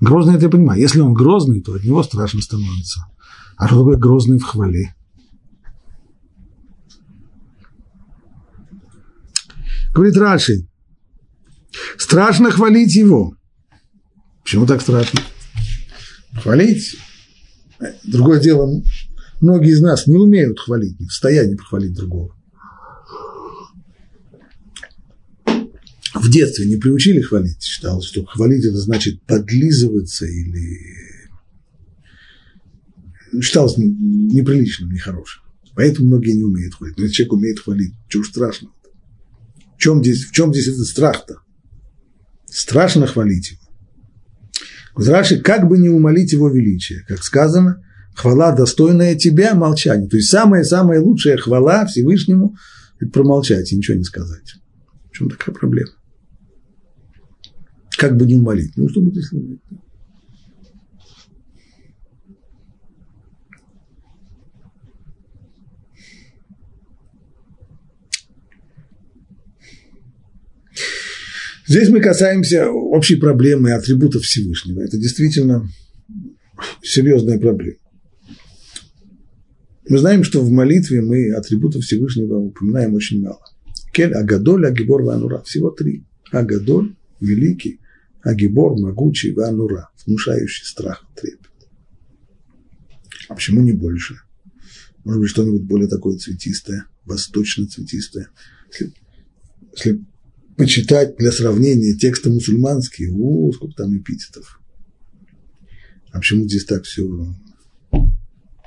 [0.00, 0.80] Грозный, это я понимаю.
[0.80, 3.06] Если он грозный, то от него страшно становится.
[3.56, 4.94] А что такое грозный в хвале?
[9.94, 10.66] Говорит Раши,
[11.96, 13.36] страшно хвалить его.
[14.42, 15.20] Почему так страшно?
[16.42, 16.96] Хвалить.
[18.02, 18.82] Другое дело,
[19.40, 22.34] многие из нас не умеют хвалить, не в состоянии похвалить другого.
[26.14, 30.78] В детстве не приучили хвалить, считалось, что хвалить это значит подлизываться или
[33.40, 35.42] считалось неприличным, нехорошим.
[35.74, 36.96] Поэтому многие не умеют хвалить.
[36.96, 38.72] Но если человек умеет хвалить, чего страшного?
[39.76, 41.38] В чем здесь, в чем здесь этот страх-то?
[42.46, 43.60] Страшно хвалить его.
[44.94, 47.82] Раши, как бы не умолить его величие, как сказано,
[48.14, 50.08] хвала достойная тебя, молчание.
[50.08, 52.56] То есть самая-самая лучшая хвала Всевышнему–
[53.00, 54.54] это промолчать и ничего не сказать.
[55.10, 55.90] В чем такая проблема?
[57.98, 58.72] Как бы не умолить?
[58.76, 59.60] Ну, что будет, если умолить?
[71.66, 74.82] Здесь мы касаемся общей проблемы атрибутов Всевышнего.
[74.82, 75.66] Это действительно
[76.82, 77.78] серьезная проблема.
[79.88, 83.40] Мы знаем, что в молитве мы атрибутов Всевышнего упоминаем очень мало.
[83.92, 85.42] Кель, Агадоль, Агибор, Ванура.
[85.42, 86.04] Всего три.
[86.30, 87.80] Агадоль, великий,
[88.24, 91.50] Агибор, могучий, Ванура, внушающий страх, трепет.
[93.28, 94.16] А почему не больше?
[95.04, 98.30] Может быть, что-нибудь более такое цветистое, восточно-цветистое.
[98.72, 98.94] Если,
[99.72, 100.00] если
[100.56, 104.58] почитать для сравнения тексты мусульманские, о, сколько там эпитетов.
[106.10, 107.34] А почему здесь так все,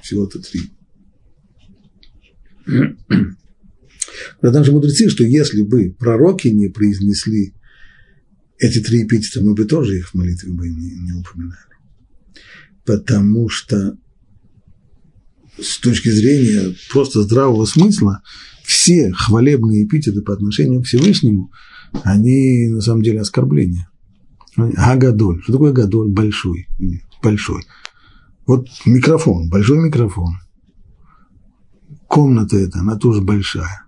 [0.03, 0.61] всего-то три?
[4.39, 7.53] Потому что мудрецы, что если бы пророки не произнесли
[8.59, 11.59] эти три эпитета, мы бы тоже их в молитве бы не, не упоминали.
[12.85, 13.97] Потому что
[15.59, 18.21] с точки зрения просто здравого смысла
[18.63, 21.51] все хвалебные эпитеты по отношению к Всевышнему–
[22.03, 23.89] они на самом деле оскорбления.
[24.55, 25.41] Агадоль.
[25.43, 26.09] Что такое гадоль?
[26.09, 26.67] Большой.
[27.21, 27.63] Большой.
[28.45, 30.35] Вот микрофон, большой микрофон.
[32.07, 33.85] Комната эта, она тоже большая.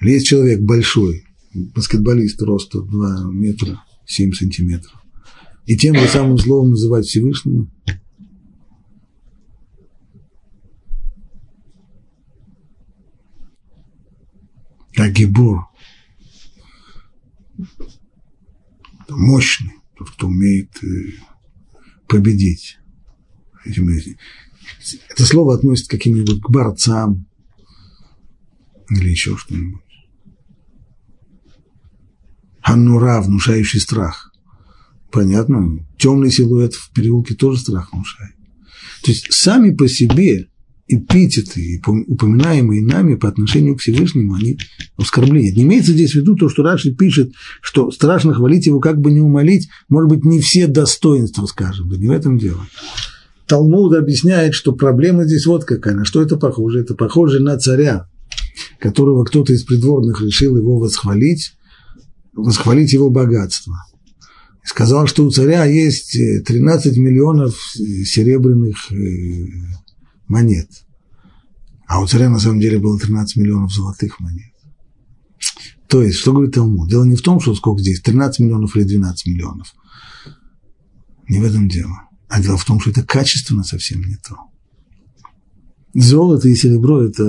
[0.00, 5.00] Или есть человек большой, баскетболист роста 2 метра 7 сантиметров.
[5.66, 7.68] И тем же самым словом называть Всевышнего.
[14.96, 15.68] Агибор
[19.08, 20.86] мощный, тот, кто умеет э,
[22.06, 22.78] победить.
[23.64, 27.26] Это слово относится к каким-нибудь к борцам
[28.90, 29.87] или еще что-нибудь.
[32.68, 34.30] Аннура, внушающий страх.
[35.10, 35.86] Понятно?
[35.98, 38.34] Темный силуэт в переулке тоже страх внушает.
[39.02, 40.48] То есть сами по себе
[40.86, 44.58] эпитеты, упоминаемые нами по отношению к Всевышнему, они
[44.96, 45.54] оскорбления.
[45.54, 49.12] Не имеется здесь в виду то, что Раши пишет, что страшно хвалить его, как бы
[49.12, 52.66] не умолить, может быть, не все достоинства, скажем, да не в этом дело.
[53.46, 56.80] Талмуд объясняет, что проблема здесь вот какая, на что это похоже?
[56.80, 58.08] Это похоже на царя,
[58.78, 61.52] которого кто-то из придворных решил его восхвалить,
[62.38, 63.84] восхвалить его богатство.
[64.64, 69.46] Сказал, что у царя есть 13 миллионов серебряных э,
[70.26, 70.68] монет.
[71.86, 74.52] А у царя на самом деле было 13 миллионов золотых монет.
[75.88, 76.90] То есть, что говорит Талмуд?
[76.90, 79.74] Дело не в том, что сколько здесь, 13 миллионов или 12 миллионов.
[81.28, 82.02] Не в этом дело.
[82.28, 84.36] А дело в том, что это качественно совсем не то.
[85.94, 87.24] Золото и серебро– это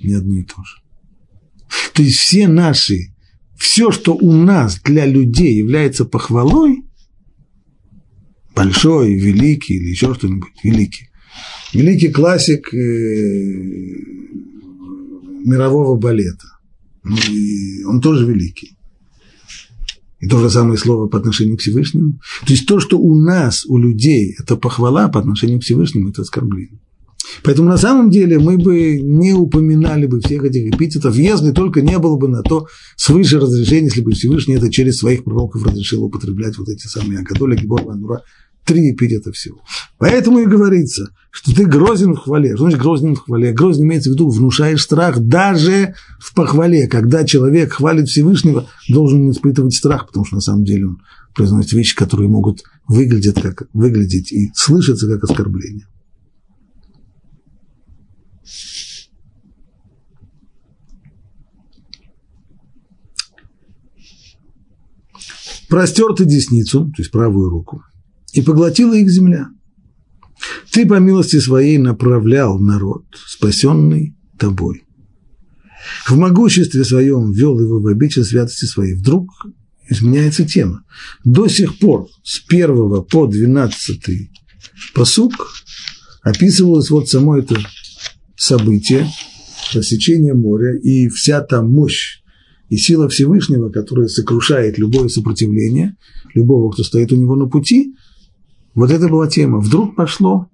[0.00, 0.82] не одно и то же.
[1.94, 3.14] То есть все наши,
[3.62, 6.82] все, что у нас для людей является похвалой,
[8.56, 11.10] большой, великий или еще что-нибудь, великий,
[11.72, 12.76] великий классик э,
[15.46, 16.48] мирового балета.
[17.04, 18.76] Ну, и он тоже великий.
[20.18, 22.18] И то же самое слово по отношению к Всевышнему.
[22.44, 26.22] То есть то, что у нас, у людей, это похвала по отношению к Всевышнему, это
[26.22, 26.80] оскорбление.
[27.42, 31.98] Поэтому на самом деле мы бы не упоминали бы всех этих эпитетов, если только не
[31.98, 32.66] было бы на то
[32.96, 37.56] свыше разрешения, если бы Всевышний это через своих пророков разрешил употреблять вот эти самые Агадоля,
[37.56, 38.22] Гибор, Ванура,
[38.64, 39.60] три эпитета всего.
[39.98, 42.54] Поэтому и говорится, что ты грозен в хвале.
[42.54, 43.52] Что значит грозен в хвале?
[43.52, 46.86] Грозен имеется в виду, внушаешь страх даже в похвале.
[46.86, 50.98] Когда человек хвалит Всевышнего, должен испытывать страх, потому что на самом деле он
[51.34, 55.86] произносит вещи, которые могут выглядеть, как, выглядеть и слышаться как оскорбление.
[65.72, 67.82] Простер ты десницу, то есть правую руку,
[68.34, 69.48] и поглотила их земля.
[70.70, 74.84] Ты по милости своей направлял народ, спасенный тобой.
[76.06, 78.96] В могуществе своем ввел его в обитель святости своей.
[78.96, 79.30] Вдруг
[79.88, 80.84] изменяется тема.
[81.24, 84.30] До сих пор с первого по двенадцатый
[84.92, 85.54] посук
[86.20, 87.56] описывалось вот само это
[88.36, 89.08] событие,
[89.72, 92.21] рассечение моря и вся та мощь
[92.72, 95.94] и сила Всевышнего, которая сокрушает любое сопротивление,
[96.32, 97.94] любого, кто стоит у него на пути,
[98.74, 99.60] вот это была тема.
[99.60, 100.48] Вдруг пошло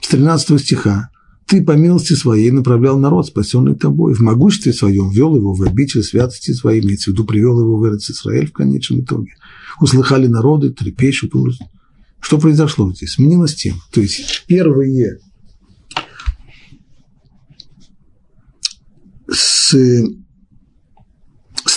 [0.00, 1.10] с 13 стиха.
[1.46, 6.02] Ты по милости своей направлял народ, спасенный тобой, в могуществе своем ввел его в обитель
[6.02, 9.34] святости своей, имеется в виду, привел его в Израиль в конечном итоге.
[9.80, 11.60] Услыхали народы, трепещут ужас.
[12.18, 13.12] Что произошло здесь?
[13.12, 13.78] Сменилась тема.
[13.92, 15.20] То есть первые
[19.30, 19.76] с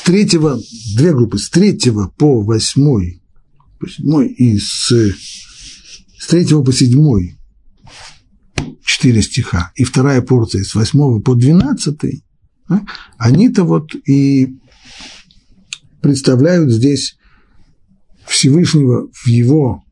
[0.08, 0.58] третьего,
[0.96, 3.22] две группы, с третьего по восьмой,
[3.78, 7.38] по седьмой и с, с третьего по седьмой
[8.86, 12.24] четыре стиха, и вторая порция с восьмого по двенадцатый,
[12.70, 12.84] а,
[13.18, 14.56] они-то вот и
[16.02, 17.18] представляют здесь
[18.26, 19.84] Всевышнего в его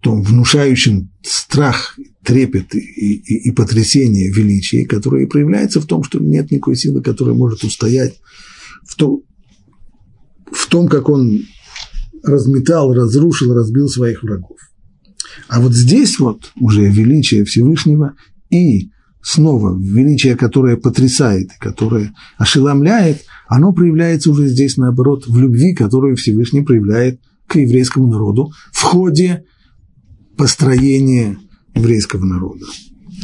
[0.00, 6.50] том внушающем страх, трепет и, и, и потрясение величия, которое проявляется в том, что нет
[6.50, 8.18] никакой силы, которая может устоять
[8.84, 9.29] в том, в
[10.70, 11.42] том, как он
[12.22, 14.56] разметал, разрушил, разбил своих врагов.
[15.48, 18.14] А вот здесь вот уже величие Всевышнего
[18.50, 18.90] и
[19.22, 26.62] снова величие, которое потрясает, которое ошеломляет, оно проявляется уже здесь, наоборот, в любви, которую Всевышний
[26.62, 29.44] проявляет к еврейскому народу в ходе
[30.36, 31.36] построения
[31.74, 32.64] еврейского народа.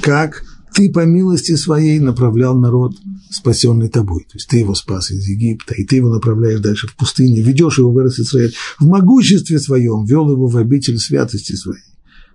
[0.02, 0.42] Как
[0.76, 2.92] ты по милости своей направлял народ,
[3.30, 4.24] спасенный тобой.
[4.24, 7.78] То есть ты его спас из Египта, и ты его направляешь дальше в пустыне, ведешь
[7.78, 8.54] его в Израиль.
[8.78, 11.80] В могуществе своем вел его в обитель святости своей,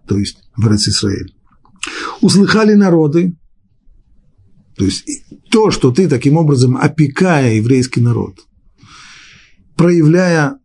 [0.07, 1.35] то есть в Израиль.
[2.21, 3.35] Услыхали народы,
[4.75, 5.05] то есть
[5.51, 8.39] то, что ты таким образом, опекая еврейский народ,
[9.75, 10.57] проявляя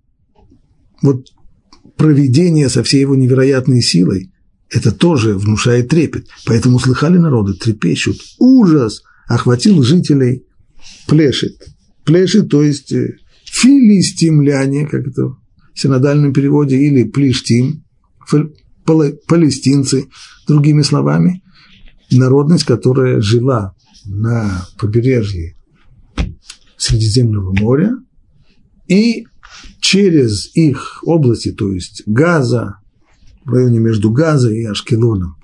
[1.03, 1.27] вот
[1.99, 4.33] проведение со всей его невероятной силой,
[4.71, 6.27] это тоже внушает трепет.
[6.45, 8.19] Поэтому слыхали народы, трепещут.
[8.39, 10.45] Ужас охватил жителей
[11.07, 11.69] Плешет.
[12.05, 15.39] Плешет, то есть э, филистимляне, как это в
[15.75, 17.85] синодальном переводе, или плештим,
[19.27, 20.09] палестинцы,
[20.47, 21.43] другими словами,
[22.11, 25.57] народность, которая жила на побережье
[26.77, 27.97] Средиземного моря,
[28.87, 29.27] и
[29.81, 32.77] через их области, то есть Газа,
[33.47, 35.37] в районе между Газой и Ашкелоном,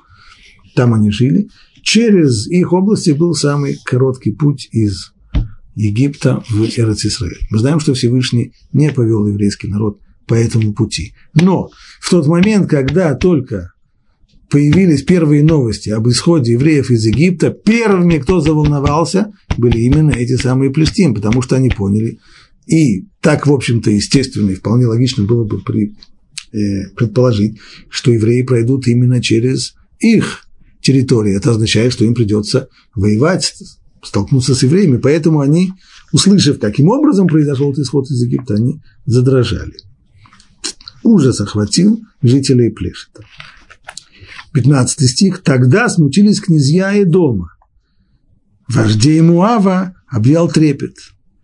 [0.75, 1.49] там они жили,
[1.83, 5.13] через их области был самый короткий путь из
[5.75, 7.47] Египта в Эрцисраэль.
[7.51, 11.15] Мы знаем, что Всевышний не повел еврейский народ по этому пути.
[11.35, 13.73] Но в тот момент, когда только
[14.51, 20.71] появились первые новости об исходе евреев из Египта, первыми, кто заволновался, были именно эти самые
[20.71, 22.19] плестим, потому что они поняли,
[22.67, 25.97] и так, в общем-то, естественно и вполне логично было бы при,
[26.97, 30.47] предположить, что евреи пройдут именно через их
[30.81, 31.37] территорию.
[31.37, 33.55] Это означает, что им придется воевать,
[34.03, 34.99] столкнуться с евреями.
[34.99, 35.73] Поэтому они,
[36.13, 39.77] услышав, каким образом произошел этот исход из Египта, они задрожали.
[41.03, 43.25] Ужас охватил жителей Плешета.
[44.53, 45.43] 15 стих.
[45.43, 47.49] «Тогда смутились князья и дома.
[48.69, 50.97] Вождей Муава объял трепет,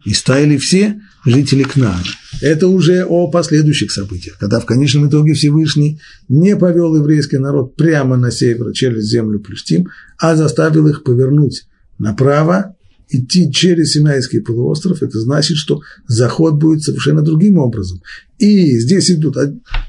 [0.05, 2.03] и стаяли все жители Кнаана».
[2.41, 8.17] Это уже о последующих событиях, когда в конечном итоге Всевышний не повел еврейский народ прямо
[8.17, 11.65] на север через землю Плюштим, а заставил их повернуть
[11.99, 12.77] направо,
[13.11, 18.01] идти через Синайский полуостров, это значит, что заход будет совершенно другим образом.
[18.39, 19.37] И здесь идут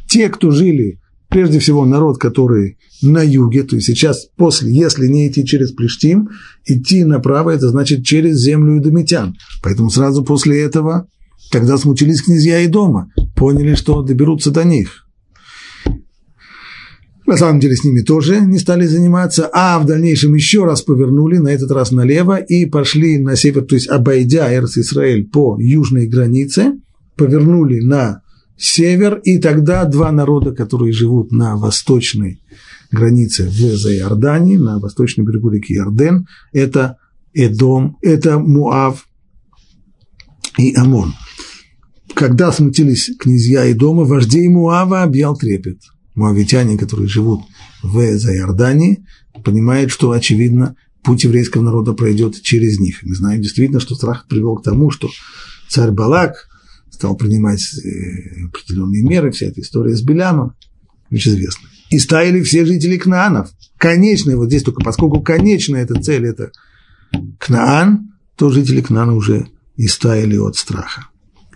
[0.08, 5.28] те, кто жили прежде всего народ, который на юге, то есть сейчас после, если не
[5.28, 6.30] идти через Плештим,
[6.66, 9.38] идти направо, это значит через землю Идомитян.
[9.64, 11.08] Поэтому сразу после этого,
[11.52, 15.06] когда смутились князья и дома, поняли, что доберутся до них.
[17.26, 21.38] На самом деле с ними тоже не стали заниматься, а в дальнейшем еще раз повернули,
[21.38, 26.74] на этот раз налево, и пошли на север, то есть обойдя Эрс-Исраэль по южной границе,
[27.16, 28.24] повернули на
[28.58, 32.42] север, и тогда два народа, которые живут на восточной
[32.92, 36.98] границе в Заиордании, на восточном берегу реки Иорден, это
[37.36, 39.06] Эдом, это Муав
[40.58, 41.14] и Амон.
[42.20, 45.80] Когда смутились князья Эдома, вождей Муава объял трепет.
[46.16, 47.44] Муавитяне, которые живут
[47.82, 49.06] в Заиордании,
[49.46, 52.98] понимают, что, очевидно, путь еврейского народа пройдет через них.
[53.04, 55.10] Мы знаем действительно, что страх привел к тому, что
[55.70, 56.50] царь Балак
[56.92, 60.56] стал принимать э, определенные меры, вся эта история с Белямом,
[61.10, 61.70] ведь известна.
[61.90, 63.50] И стаяли все жители Кнаанов.
[63.78, 66.52] Конечная, вот здесь только поскольку конечная эта цель– это
[67.38, 69.48] Кнаан, то жители Кнаана уже
[69.78, 71.09] и стаяли от страха.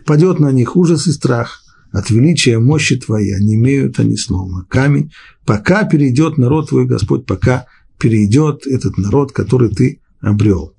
[0.05, 5.11] Падет на них ужас и страх, от величия мощи твоей, не имеют они словно камень,
[5.45, 7.67] пока перейдет народ твой, Господь, пока
[7.99, 10.73] перейдет этот народ, который ты обрел.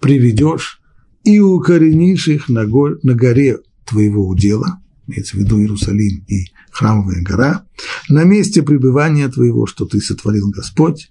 [0.00, 0.80] Приведешь
[1.24, 7.66] и укоренишь их на, горе твоего удела, имеется в виду Иерусалим и храмовая гора,
[8.08, 11.10] на месте пребывания твоего, что ты сотворил Господь,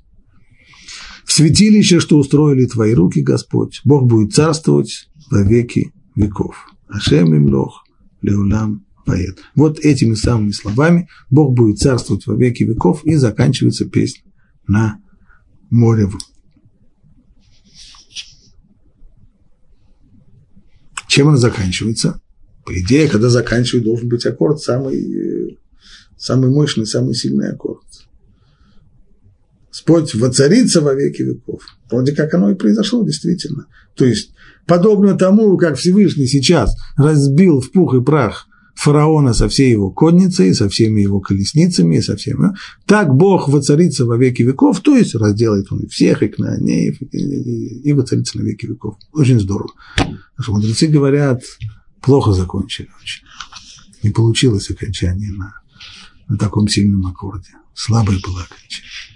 [1.26, 6.55] в святилище, что устроили твои руки, Господь, Бог будет царствовать во веки веков.
[6.88, 7.84] Ашем им лох,
[8.22, 9.39] леулам, поэт.
[9.55, 14.24] Вот этими самыми словами Бог будет царствовать во веки веков, и заканчивается песня
[14.68, 14.99] на
[15.70, 16.09] море.
[21.07, 22.22] Чем она заканчивается?
[22.66, 25.59] По идее, когда заканчивает, должен быть аккорд самый,
[26.18, 27.84] самый мощный, самый сильный аккорд.
[29.72, 31.63] Господь воцарится во веки веков.
[31.89, 33.67] Вроде как оно и произошло действительно.
[33.95, 34.34] То есть,
[34.67, 40.53] подобно тому, как Всевышний сейчас разбил в пух и прах фараона со всей его конницей,
[40.53, 42.49] со всеми его колесницами, со всеми.
[42.86, 47.05] Так Бог воцарится во веки веков, то есть разделает он и всех, и кнаанеев, и,
[47.05, 48.97] и, и воцарится на веки веков.
[49.13, 49.72] Очень здорово.
[50.36, 51.43] Потому мудрецы говорят,
[52.01, 53.24] плохо закончили очень.
[54.03, 55.53] Не получилось окончание на,
[56.28, 57.51] на таком сильном аккорде.
[57.74, 59.11] Слабое было окончание.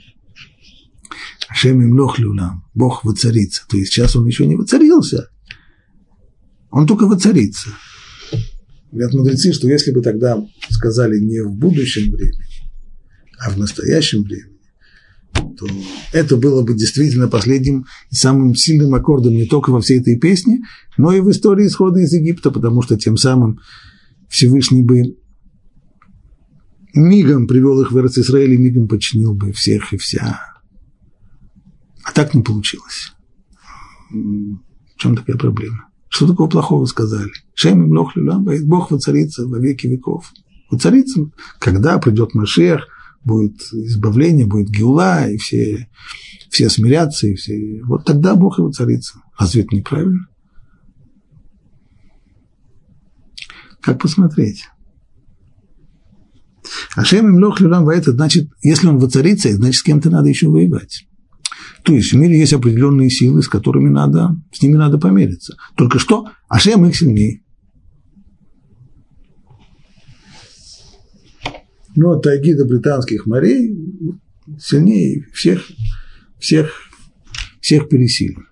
[1.56, 3.64] Ашем им лох люлам, Бог воцарится.
[3.70, 5.30] То есть сейчас он еще не воцарился,
[6.70, 7.70] он только воцарится.
[8.92, 12.44] Говорят мудрецы, что если бы тогда сказали не в будущем времени,
[13.40, 14.60] а в настоящем времени,
[15.58, 15.66] то
[16.12, 20.62] это было бы действительно последним и самым сильным аккордом не только во всей этой песне,
[20.98, 23.62] но и в истории исхода из Египта, потому что тем самым
[24.28, 25.16] Всевышний бы
[26.94, 30.55] мигом привел их в Израиль и мигом подчинил бы всех и вся.
[32.06, 33.14] А так не получилось.
[34.12, 35.90] В чем такая проблема?
[36.08, 37.32] Что такого плохого сказали?
[37.56, 38.14] Шем им лох
[38.64, 40.32] Бог воцарится во веки веков.
[40.70, 41.30] Воцарится,
[41.60, 42.88] когда придет Машех,
[43.24, 45.90] будет избавление, будет Геула, и все,
[46.52, 47.82] все смирятся, и все.
[47.84, 49.20] Вот тогда Бог и воцарится.
[49.38, 50.28] Разве это неправильно?
[53.82, 54.66] Как посмотреть?
[56.96, 61.08] Ашем им лох люлам это значит, если он воцарится, значит, с кем-то надо еще воевать.
[61.84, 65.58] То есть в мире есть определенные силы, с которыми надо, с ними надо помериться.
[65.76, 67.42] Только что Ашем их сильнее.
[71.96, 73.74] Но тайги до британских морей
[74.60, 75.62] сильнее всех,
[76.40, 76.72] всех,
[77.62, 78.44] всех пересилил.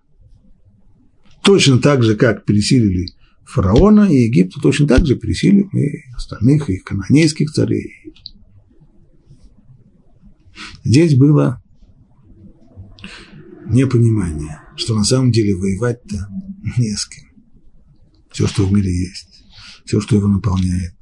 [1.44, 3.08] Точно так же, как пересилили
[3.46, 8.14] фараона и Египта, точно так же пересилим и остальных, и канонейских царей.
[10.84, 11.63] Здесь было
[13.68, 16.28] непонимание, что на самом деле воевать-то
[16.78, 17.26] не с кем.
[18.32, 19.44] Все, что в мире есть,
[19.86, 20.96] все, что его наполняет,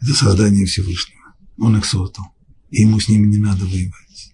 [0.00, 1.20] это создание Всевышнего.
[1.58, 2.26] Он их создал,
[2.70, 4.32] и ему с ними не надо воевать.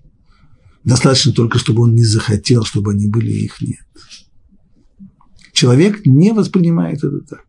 [0.84, 3.86] Достаточно только, чтобы он не захотел, чтобы они были, и их нет.
[5.53, 7.44] Человек не воспринимает это так.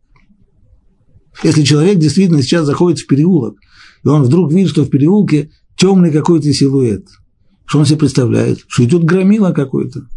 [1.42, 3.58] Если человек действительно сейчас заходит в переулок,
[4.04, 7.06] и он вдруг видит, что в переулке темный какой-то силуэт–
[7.70, 8.64] что он себе представляет?
[8.66, 10.08] Что идет громила какой-то.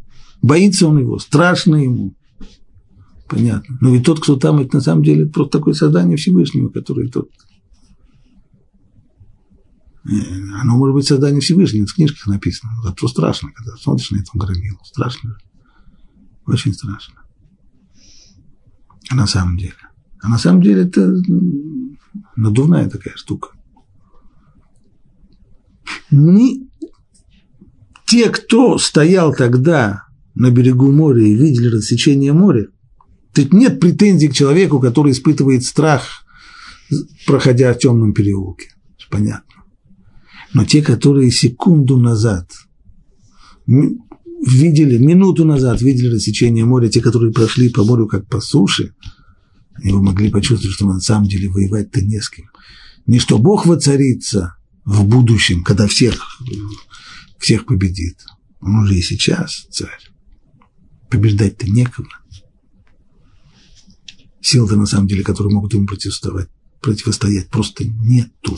[0.41, 2.15] Боится он его, страшно ему.
[3.29, 3.77] Понятно.
[3.79, 7.29] Но ведь тот, кто там, это на самом деле просто такое создание Всевышнего, который тот.
[10.05, 10.15] Э,
[10.61, 12.71] оно может быть создание Всевышнего, в книжках написано.
[12.81, 14.79] Зато страшно, когда смотришь на эту громилу.
[14.83, 15.37] Страшно.
[16.47, 17.21] Очень страшно.
[19.11, 19.75] А на самом деле?
[20.23, 21.13] А на самом деле это
[22.35, 23.49] надувная такая штука.
[26.09, 26.72] Ни
[28.13, 30.03] те, кто стоял тогда
[30.35, 32.67] на берегу моря и видели рассечение моря,
[33.33, 36.23] тут нет претензий к человеку, который испытывает страх,
[37.25, 38.67] проходя в темном переулке.
[39.09, 39.63] Понятно.
[40.53, 42.51] Но те, которые секунду назад
[43.65, 48.93] видели, минуту назад видели рассечение моря, те, которые прошли по морю как по суше,
[49.81, 52.45] и вы могли почувствовать, что на самом деле воевать-то не с кем.
[53.07, 54.55] Не что Бог воцарится
[54.85, 56.19] в будущем, когда всех
[57.43, 58.25] всех победит.
[58.61, 59.99] Он уже и сейчас царь.
[61.09, 62.07] Побеждать-то некого.
[64.41, 66.49] Сил-то на самом деле, которые могут ему противостоять,
[66.81, 68.57] противостоять, просто нету.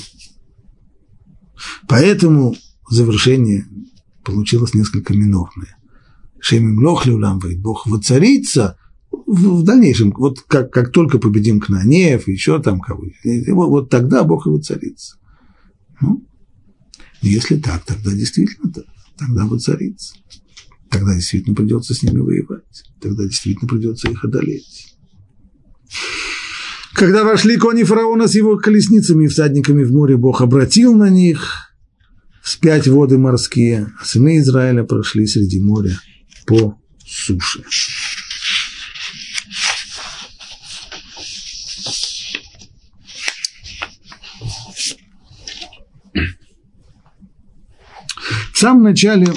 [1.88, 2.56] Поэтому
[2.88, 3.66] завершение
[4.24, 5.78] получилось несколько минорное.
[6.40, 8.78] Шемим лохли уламвает, Бог воцарится
[9.12, 14.46] в, дальнейшем, вот как, как только победим Кнанеев, еще там кого вот, вот тогда Бог
[14.46, 15.18] и воцарится.
[16.02, 16.24] Ну,
[17.30, 18.86] если так, тогда действительно так,
[19.17, 20.15] тогда воцарится.
[20.89, 22.84] Тогда действительно придется с ними воевать.
[23.01, 24.95] Тогда действительно придется их одолеть.
[26.93, 31.76] Когда вошли кони фараона с его колесницами и всадниками в море, Бог обратил на них
[32.41, 35.99] спять воды морские, а сыны Израиля прошли среди моря
[36.45, 37.63] по суше.
[48.56, 49.28] В самом начале,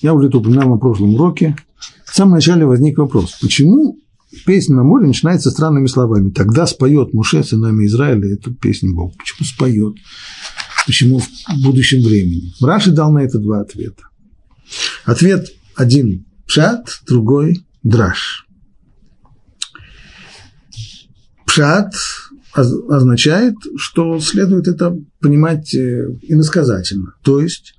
[0.00, 1.56] я уже это упоминал на прошлом уроке,
[2.06, 3.98] в самом начале возник вопрос, почему
[4.46, 6.30] песня на море начинается странными словами.
[6.30, 9.12] Тогда споет Муше сынами Израиля эту песню Бог.
[9.16, 9.94] Почему споет?
[10.86, 12.52] Почему в будущем времени?
[12.60, 14.04] Раши дал на это два ответа.
[15.04, 18.46] Ответ один– пшат, другой– драж.
[21.44, 21.92] Пшат
[22.52, 27.14] означает, что следует это понимать э, иносказательно.
[27.24, 27.74] То есть,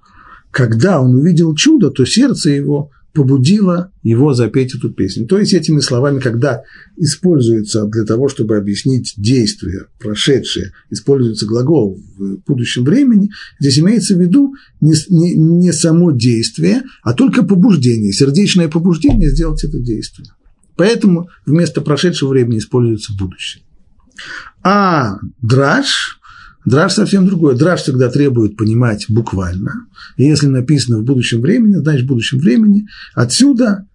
[0.56, 5.28] когда он увидел чудо, то сердце его побудило его запеть эту песню.
[5.28, 6.64] То есть этими словами, когда
[6.96, 14.22] используется для того, чтобы объяснить действие, прошедшее, используется глагол в будущем времени, здесь имеется в
[14.22, 20.30] виду не, не, не само действие, а только побуждение, сердечное побуждение сделать это действие.
[20.78, 23.62] Поэтому вместо прошедшего времени используется будущее.
[24.64, 26.22] А драж,
[26.66, 27.56] драж совсем другое.
[27.56, 29.88] Драж всегда требует понимать буквально.
[30.18, 32.88] И если написано в будущем времени, значит в будущем времени.
[33.14, 33.86] Отсюда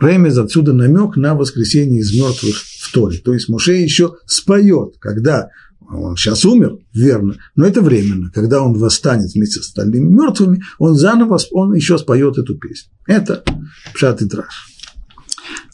[0.00, 3.18] Ремез, отсюда намек на воскресение из мертвых в Торе.
[3.18, 5.48] То есть Муше еще споет, когда
[5.90, 8.30] он сейчас умер, верно, но это временно.
[8.32, 12.90] Когда он восстанет вместе с остальными мертвыми, он заново, он еще споет эту песню.
[13.06, 13.42] Это
[13.94, 14.68] пшат и драж.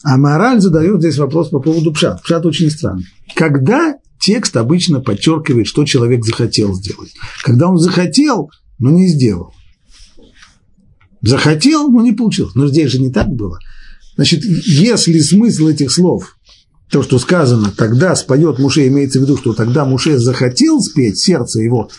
[0.03, 2.23] А мораль задает здесь вопрос по поводу пшат.
[2.23, 3.05] Пшат очень странный.
[3.35, 3.95] Когда
[4.25, 7.13] текст обычно подчеркивает, что человек захотел сделать?
[7.43, 8.49] Когда он захотел,
[8.79, 9.53] но не сделал.
[11.21, 12.55] Захотел, но не получилось.
[12.55, 13.59] Но здесь же не так было.
[14.15, 16.37] Значит, если смысл этих слов,
[16.89, 21.61] то, что сказано, тогда споет Муше, имеется в виду, что тогда Муше захотел спеть, сердце
[21.61, 21.89] его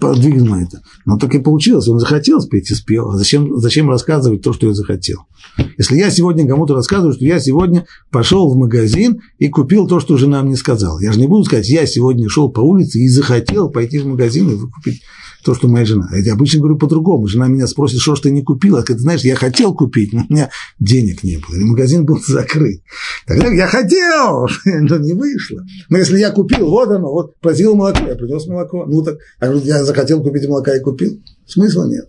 [0.00, 0.82] подвигнуло это.
[1.06, 1.86] Но так и получилось.
[1.86, 3.10] Он захотел спеть и спел.
[3.10, 5.26] А зачем, зачем рассказывать то, что я захотел?
[5.78, 10.16] Если я сегодня кому-то рассказываю, что я сегодня пошел в магазин и купил то, что
[10.16, 11.00] жена мне сказала.
[11.00, 14.50] Я же не буду сказать, я сегодня шел по улице и захотел пойти в магазин
[14.50, 15.02] и выкупить
[15.44, 16.08] то, что моя жена.
[16.12, 17.26] Я обычно говорю по-другому.
[17.26, 18.82] Жена меня спросит, что ж ты не купила?
[18.82, 21.56] Ты знаешь, я хотел купить, но у меня денег не было.
[21.56, 22.82] И магазин был закрыт.
[23.26, 25.64] Тогда я хотел, но не вышло.
[25.88, 28.84] Но если я купил, вот оно, вот просил молоко, я принес молоко.
[28.86, 31.20] Ну так, а я захотел купить молока и купил.
[31.46, 32.08] Смысла нет.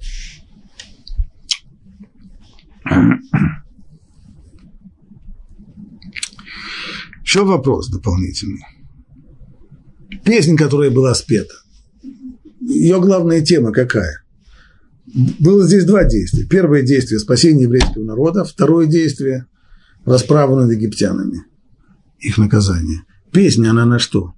[7.23, 8.65] Еще вопрос дополнительный.
[10.25, 11.53] Песня, которая была спета,
[12.59, 14.23] ее главная тема какая?
[15.39, 16.45] Было здесь два действия.
[16.45, 18.43] Первое действие– спасение еврейского народа.
[18.43, 19.47] Второе действие–
[20.05, 21.45] расправа над египтянами,
[22.19, 23.03] их наказание.
[23.31, 24.33] Песня, она на что?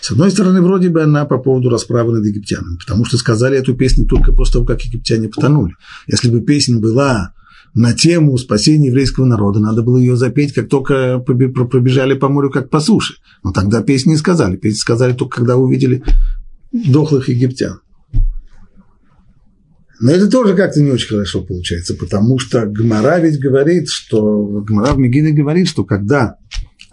[0.00, 3.74] С одной стороны, вроде бы она по поводу расправы над египтянами, потому что сказали эту
[3.74, 5.74] песню только после того, как египтяне потонули.
[6.06, 7.32] Если бы песня была
[7.74, 12.70] на тему спасения еврейского народа, надо было ее запеть, как только пробежали по морю, как
[12.70, 13.14] по суше.
[13.42, 14.56] Но тогда песни не сказали.
[14.56, 16.04] Песни сказали только, когда увидели
[16.72, 17.80] дохлых египтян.
[20.00, 24.92] Но это тоже как-то не очень хорошо получается, потому что Гмара ведь говорит, что Гмара
[24.92, 26.36] в Мегине говорит, что когда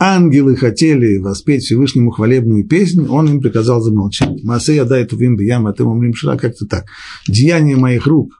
[0.02, 4.44] ангелы хотели воспеть Всевышнему хвалебную песню, он им приказал замолчать.
[4.44, 6.86] Масея дай вим бьям, а ты мамрим шира, как-то так.
[7.28, 8.34] Деяния моих рук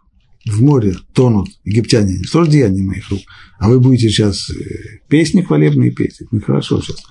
[0.44, 3.20] в море тонут египтяне, не что же деяния моих рук,
[3.60, 4.54] а вы будете сейчас э,
[5.08, 7.04] песни хвалебные петь, это нехорошо сейчас.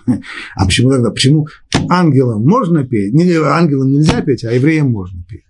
[0.56, 1.46] А почему тогда, почему
[1.88, 5.44] ангелам можно петь, не, ангелам нельзя петь, а евреям можно петь?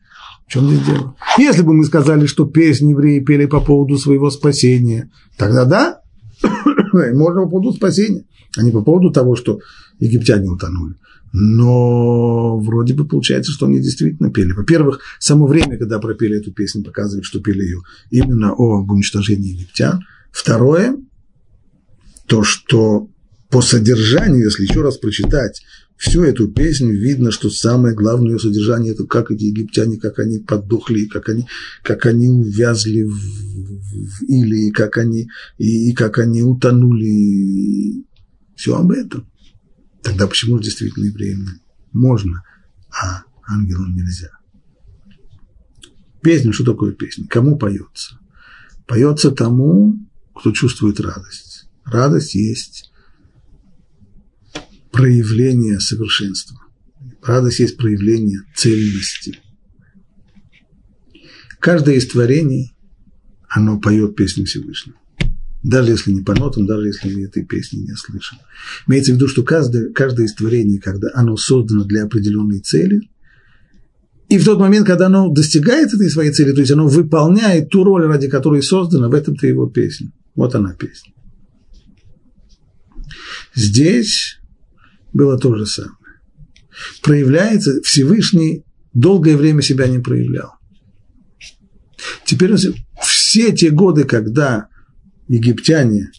[0.46, 1.16] В чем здесь дело?
[1.38, 6.00] Если бы мы сказали, что песни евреи пели по поводу своего спасения, тогда да,
[7.14, 8.24] можно по поводу спасения,
[8.56, 9.60] а не по поводу того, что
[9.98, 10.96] египтяне утонули
[11.32, 14.52] но вроде бы получается, что они действительно пели.
[14.52, 17.80] Во-первых, само время, когда пропели эту песню, показывает, что пели ее
[18.10, 20.00] именно о уничтожении египтян.
[20.32, 20.96] Второе,
[22.26, 23.08] то, что
[23.48, 25.62] по содержанию, если еще раз прочитать
[25.96, 30.38] всю эту песню, видно, что самое главное ее содержание– это как эти египтяне, как они
[30.38, 31.46] поддохли, как они,
[31.82, 35.28] как они увязли в, в или как они,
[35.58, 38.04] и, и как они утонули.
[38.60, 39.26] Все об этом.
[40.02, 41.48] Тогда почему действительно евреям
[41.92, 42.42] можно,
[42.90, 44.28] а ангелам нельзя?
[46.20, 47.26] Песня, что такое песня?
[47.26, 48.18] Кому поется?
[48.86, 51.70] Поется тому, кто чувствует радость.
[51.86, 52.92] Радость есть
[54.92, 56.60] проявление совершенства.
[57.22, 59.40] Радость есть проявление цельности.
[61.60, 62.74] Каждое из творений,
[63.48, 64.99] оно поет песню Всевышнего
[65.62, 68.38] даже если не по нотам, даже если этой песни не слышим.
[68.86, 73.10] Имеется в виду, что каждое, каждое из творений, когда оно создано для определенной цели,
[74.28, 77.82] и в тот момент, когда оно достигает этой своей цели, то есть оно выполняет ту
[77.82, 80.12] роль, ради которой создано, в этом-то его песня.
[80.36, 81.12] Вот она песня.
[83.54, 84.38] Здесь
[85.12, 85.96] было то же самое.
[87.02, 90.54] Проявляется, Всевышний долгое время себя не проявлял.
[92.24, 92.54] Теперь
[93.02, 94.69] все те годы, когда
[95.30, 96.10] египтяне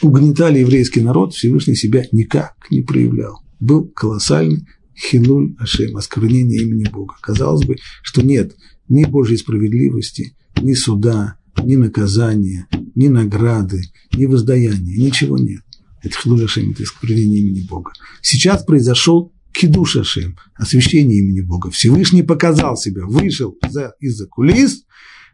[0.00, 3.42] угнетали еврейский народ, Всевышний себя никак не проявлял.
[3.60, 4.66] Был колоссальный
[4.98, 7.14] хилуль Ашем, осквернение имени Бога.
[7.20, 8.56] Казалось бы, что нет
[8.88, 13.82] ни Божьей справедливости, ни суда, ни наказания, ни награды,
[14.14, 15.62] ни воздаяния, ничего нет.
[16.02, 17.92] Это хилуль Ашем, это осквернение имени Бога.
[18.22, 21.70] Сейчас произошел кидуш Ашем, освящение имени Бога.
[21.70, 23.54] Всевышний показал себя, вышел
[24.00, 24.84] из-за кулис–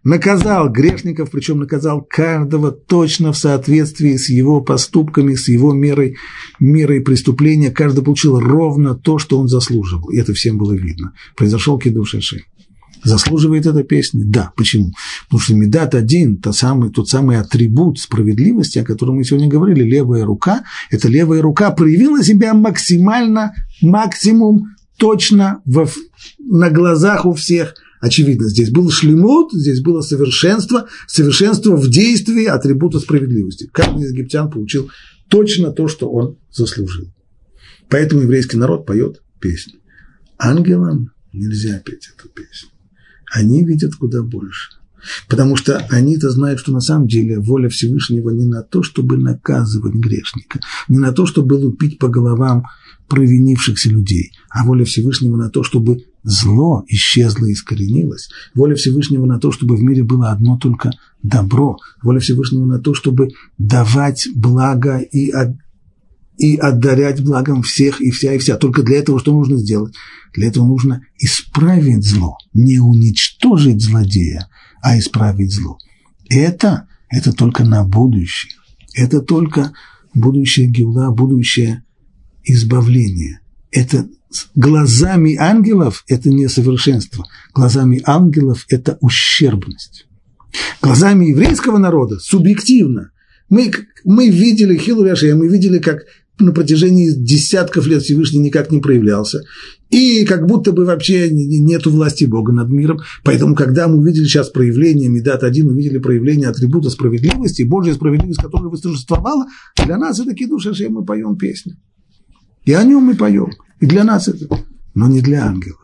[0.04, 6.16] наказал грешников, причем наказал каждого точно в соответствии с его поступками, с его мерой,
[6.58, 7.70] мерой преступления.
[7.70, 10.10] Каждый получил ровно то, что он заслуживал.
[10.10, 11.12] И это всем было видно.
[11.36, 12.14] Произошел кидуш.
[13.04, 14.22] Заслуживает эта песня?
[14.24, 14.52] Да.
[14.56, 14.92] Почему?
[15.24, 19.82] Потому что Медат один, тот самый, тот самый атрибут справедливости, о котором мы сегодня говорили,
[19.82, 25.88] левая рука, эта левая рука проявила себя максимально, максимум, точно в,
[26.38, 32.98] на глазах у всех– Очевидно, здесь был шлемут, здесь было совершенство, совершенство в действии атрибута
[32.98, 33.70] справедливости.
[33.72, 34.90] Каждый египтян получил
[35.28, 37.14] точно то, что он заслужил.
[37.88, 39.74] Поэтому еврейский народ поет песни.
[40.36, 42.70] Ангелам нельзя петь эту песню.
[43.32, 44.70] Они видят куда больше.
[45.28, 49.94] Потому что они-то знают, что на самом деле воля Всевышнего не на то, чтобы наказывать
[49.94, 52.64] грешника, не на то, чтобы лупить по головам
[53.08, 59.38] провинившихся людей, а воля Всевышнего на то, чтобы зло исчезло и искоренилось, воля Всевышнего на
[59.38, 60.92] то, чтобы в мире было одно только
[61.22, 65.56] добро, воля Всевышнего на то, чтобы давать благо и, от,
[66.38, 68.56] и отдарять благом всех и вся и вся.
[68.56, 69.94] Только для этого что нужно сделать?
[70.34, 74.48] Для этого нужно исправить зло, не уничтожить злодея,
[74.82, 75.78] а исправить зло.
[76.28, 78.52] Это, это только на будущее.
[78.94, 79.72] Это только
[80.14, 81.84] будущее гила, будущее
[82.44, 83.40] избавление.
[83.70, 84.08] Это
[84.54, 87.24] глазами ангелов– это не совершенство.
[87.54, 90.06] Глазами ангелов– это ущербность.
[90.80, 93.10] Глазами еврейского народа субъективно.
[93.48, 93.70] Мы,
[94.04, 96.04] мы видели Хилуляша, мы видели, как
[96.38, 99.42] на протяжении десятков лет Всевышний никак не проявлялся,
[99.90, 103.00] и как будто бы вообще нету власти Бога над миром.
[103.24, 108.68] Поэтому, когда мы увидели сейчас проявление Медат один, увидели проявление атрибута справедливости, Божья справедливость, которая
[108.68, 109.46] восторжествовала,
[109.84, 111.76] для нас это кидуш мы поем песню.
[112.64, 113.50] И о нем мы поем.
[113.82, 114.64] И для нас это,
[114.94, 115.80] но не для ангелов.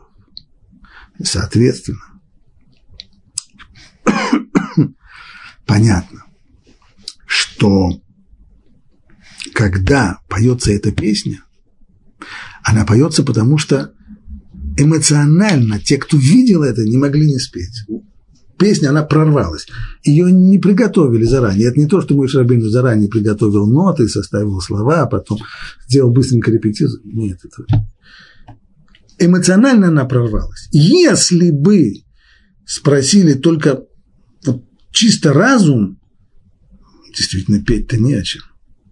[1.19, 1.99] И, соответственно,
[5.65, 6.23] понятно,
[7.25, 8.01] что
[9.53, 11.43] когда поется эта песня,
[12.63, 13.93] она поется потому, что
[14.77, 17.85] эмоционально те, кто видел это, не могли не спеть.
[18.59, 19.67] Песня, она прорвалась.
[20.03, 21.69] Ее не приготовили заранее.
[21.69, 25.39] Это не то, что мой Шарабейну заранее приготовил ноты, составил слова, а потом
[25.87, 26.99] сделал быстренько репетицию.
[27.05, 27.87] Нет, это...
[29.17, 30.67] Эмоционально она прорвалась.
[30.71, 32.03] Если бы
[32.65, 33.85] спросили только
[34.45, 35.97] вот, чисто разум,
[37.15, 38.41] действительно петь-то не о чем.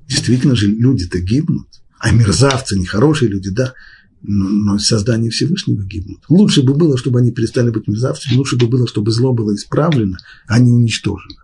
[0.08, 1.68] Действительно же люди-то гибнут.
[2.00, 3.74] А мерзавцы, нехорошие люди, да,
[4.22, 6.24] но создание Всевышнего гибнут.
[6.30, 10.18] Лучше бы было, чтобы они перестали быть мерзавцами, лучше бы было, чтобы зло было исправлено,
[10.48, 11.36] а не уничтожено.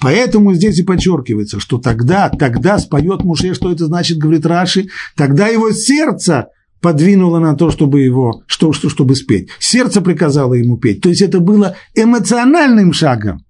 [0.00, 5.48] Поэтому здесь и подчеркивается, что тогда, тогда споет Муше, что это значит, говорит Раши, тогда
[5.48, 6.48] его сердце
[6.80, 9.48] подвинуло на то, чтобы его, что, что, чтобы спеть.
[9.58, 11.00] Сердце приказало ему петь.
[11.00, 13.42] То есть это было эмоциональным шагом,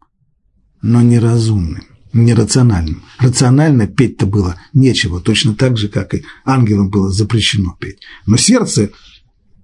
[0.83, 1.83] но неразумным
[2.15, 3.03] нерациональным.
[3.19, 7.99] Рационально петь-то было нечего, точно так же, как и ангелам было запрещено петь.
[8.27, 8.91] Но сердце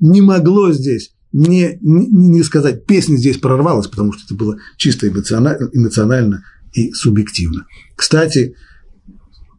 [0.01, 5.09] не могло здесь не, не, не сказать, песня здесь прорвалась, потому что это было чисто
[5.09, 7.67] эмоционально, эмоционально и субъективно.
[7.95, 8.55] Кстати,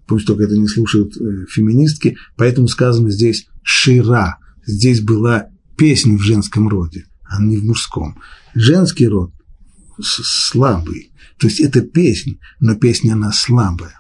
[0.06, 4.38] пусть только это не слушают э, феминистки, поэтому сказано здесь «шира».
[4.66, 8.20] Здесь была песня в женском роде, а не в мужском.
[8.54, 9.32] Женский род
[10.00, 11.11] слабый,
[11.42, 14.00] то есть это песня, но песня она слабая.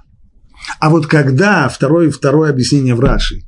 [0.79, 3.41] А вот когда, второе, второе объяснение в Раши,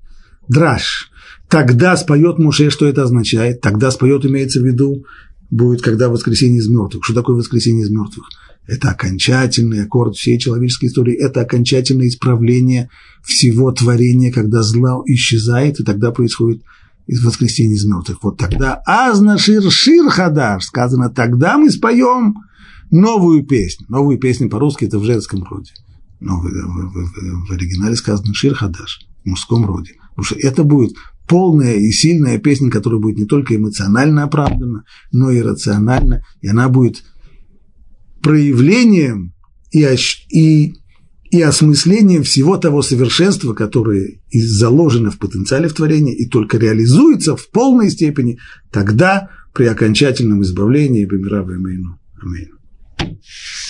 [0.48, 1.12] драж,
[1.48, 5.06] тогда споет Муше, что это означает, тогда споет, имеется в виду,
[5.52, 7.06] будет, когда воскресенье из мертвых.
[7.06, 8.26] Что такое воскресенье из мертвых?
[8.66, 12.90] Это окончательный аккорд всей человеческой истории, это окончательное исправление
[13.24, 16.64] всего творения, когда зло исчезает, и тогда происходит
[17.08, 18.24] воскресенье из мертвых.
[18.24, 22.38] Вот тогда Азна Шир Хадаш, сказано, тогда мы споем
[22.94, 23.86] новую песню.
[23.90, 25.72] Новую песню по-русски это в женском роде.
[26.20, 29.94] Но в, в, в, в оригинале сказано Шир Хадаш, в мужском роде.
[30.10, 30.96] Потому что это будет
[31.28, 36.70] полная и сильная песня, которая будет не только эмоционально оправдана, но и рационально, и она
[36.70, 37.04] будет
[38.22, 39.34] проявлением
[39.72, 39.86] и,
[40.30, 40.76] и,
[41.32, 47.50] и осмыслением всего того совершенства, которое заложено в потенциале в творении и только реализуется в
[47.50, 48.38] полной степени
[48.72, 52.00] тогда при окончательном избавлении Бемира Бемейну.
[52.22, 52.50] Аминь.
[53.04, 53.63] Thank you.